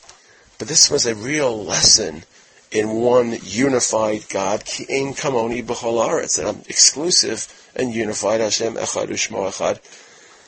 but 0.59 0.69
this 0.69 0.89
was 0.89 1.05
a 1.05 1.15
real 1.15 1.61
lesson 1.61 2.23
in 2.71 2.89
one 2.89 3.37
unified 3.43 4.29
God, 4.29 4.63
Ki 4.63 4.85
Ein 4.89 5.13
Kamoni 5.13 5.61
B'chol 5.61 6.07
Aretz, 6.07 6.41
an 6.41 6.63
exclusive 6.69 7.47
and 7.75 7.93
unified 7.93 8.41
Hashem 8.41 8.75
Echad 8.75 9.07
Ushmo 9.07 9.49
Echad. 9.49 9.79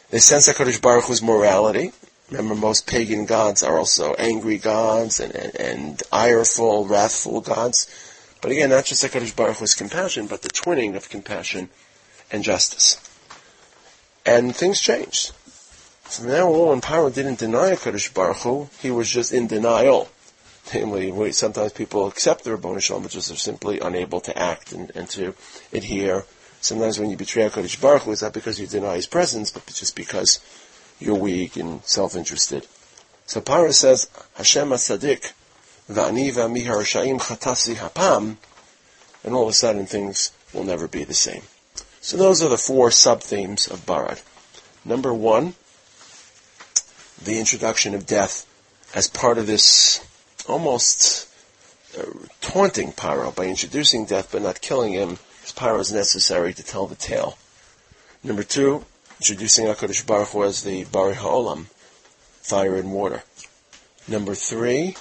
They 0.10 0.20
sense 0.20 0.48
HaKadosh 0.48 0.82
Baruch 0.82 1.06
Hu's 1.06 1.22
morality. 1.22 1.92
Remember, 2.30 2.56
most 2.56 2.88
pagan 2.88 3.26
gods 3.26 3.64
are 3.64 3.78
also 3.78 4.14
angry 4.16 4.58
gods 4.58 5.20
and, 5.20 5.34
and, 5.36 5.56
and 5.56 6.04
ireful, 6.12 6.86
wrathful 6.86 7.42
gods. 7.42 7.88
But 8.42 8.52
again, 8.52 8.70
not 8.70 8.86
just 8.86 9.04
HaKadosh 9.04 9.36
Baruch 9.36 9.58
Hu's 9.58 9.76
compassion, 9.76 10.28
but 10.28 10.42
the 10.42 10.50
twinning 10.50 10.96
of 10.96 11.10
compassion 11.10 11.70
and 12.32 12.44
justice. 12.44 12.98
And 14.26 14.56
things 14.56 14.80
changed. 14.80 15.32
So 16.10 16.24
now, 16.24 16.50
when 16.50 16.80
Paro 16.80 17.14
didn't 17.14 17.40
deny 17.40 17.76
Kadosh 17.76 18.14
Baruch 18.14 18.38
Hu, 18.38 18.70
he 18.82 18.92
was 18.92 19.10
just 19.10 19.34
in 19.34 19.48
denial. 19.48 20.10
Namely, 20.74 21.32
sometimes 21.34 21.74
people 21.74 22.08
accept 22.08 22.44
the 22.44 22.52
Rabboni 22.52 22.80
Shalom, 22.80 23.04
but 23.04 23.12
just 23.12 23.32
are 23.32 23.36
simply 23.36 23.80
unable 23.80 24.22
to 24.22 24.38
act 24.38 24.72
and, 24.72 24.92
and 24.96 25.10
to 25.10 25.34
adhere. 25.74 26.26
Sometimes 26.62 27.00
when 27.00 27.10
you 27.10 27.18
betray 27.18 27.48
Kadosh 27.50 27.80
Baruch 27.80 28.04
Hu, 28.04 28.12
it's 28.12 28.22
not 28.22 28.34
because 28.34 28.60
you 28.60 28.68
deny 28.68 28.96
his 28.96 29.08
presence, 29.08 29.52
but 29.52 29.66
just 29.68 29.96
because 29.96 30.40
you're 31.00 31.16
weak 31.16 31.56
and 31.56 31.84
self-interested. 31.84 32.68
So 33.26 33.42
Paro 33.42 33.74
says, 33.74 34.10
Hashem 34.36 34.70
Asadik, 34.70 35.34
Va'ani 35.90 36.32
va'mi 36.32 36.66
harashayim 36.66 37.20
chatasi 37.20 37.76
hapam, 37.76 38.38
and 39.24 39.34
all 39.34 39.44
of 39.44 39.50
a 39.50 39.54
sudden 39.54 39.86
things 39.86 40.32
will 40.54 40.64
never 40.64 40.88
be 40.88 41.04
the 41.04 41.14
same. 41.14 41.44
So 42.02 42.18
those 42.18 42.42
are 42.42 42.50
the 42.50 42.58
four 42.58 42.92
sub-themes 42.92 43.68
of 43.68 43.86
Barad. 43.86 44.22
Number 44.86 45.14
one, 45.14 45.56
the 47.24 47.40
introduction 47.40 47.94
of 47.94 48.06
death 48.06 48.46
as 48.96 49.10
part 49.10 49.38
of 49.38 49.48
this 49.48 50.06
almost 50.48 51.28
uh, 51.98 52.04
taunting 52.42 52.92
Paro 52.92 53.36
by 53.36 53.46
introducing 53.46 54.06
death 54.06 54.30
but 54.32 54.42
not 54.42 54.62
killing 54.62 54.94
him, 54.94 55.18
as 55.60 55.80
is 55.80 55.94
necessary 55.94 56.54
to 56.54 56.64
tell 56.64 56.88
the 56.88 56.96
tale. 56.96 57.38
Number 58.24 58.44
two, 58.44 58.86
introducing 59.20 59.66
HaKadosh 59.66 60.06
Baruch 60.06 60.30
Hu 60.30 60.44
as 60.44 60.64
the 60.64 60.86
Bari 60.86 61.16
Ha'olam, 61.16 61.66
fire 62.42 62.76
and 62.76 62.92
water. 62.92 63.24
Number 64.08 64.36
three, 64.36 64.96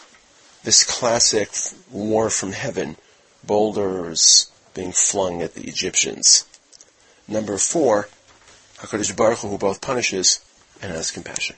this 0.64 0.84
classic 0.84 1.50
war 1.90 2.30
from 2.30 2.52
heaven, 2.52 2.96
boulders 3.44 4.50
being 4.74 4.92
flung 4.92 5.42
at 5.42 5.54
the 5.54 5.64
Egyptians. 5.64 6.46
Number 7.28 7.58
four, 7.58 8.08
HaKadosh 8.78 9.16
Baruch 9.16 9.38
Hu 9.38 9.48
who 9.48 9.58
both 9.58 9.80
punishes 9.80 10.40
and 10.82 10.92
has 10.92 11.10
compassion. 11.10 11.56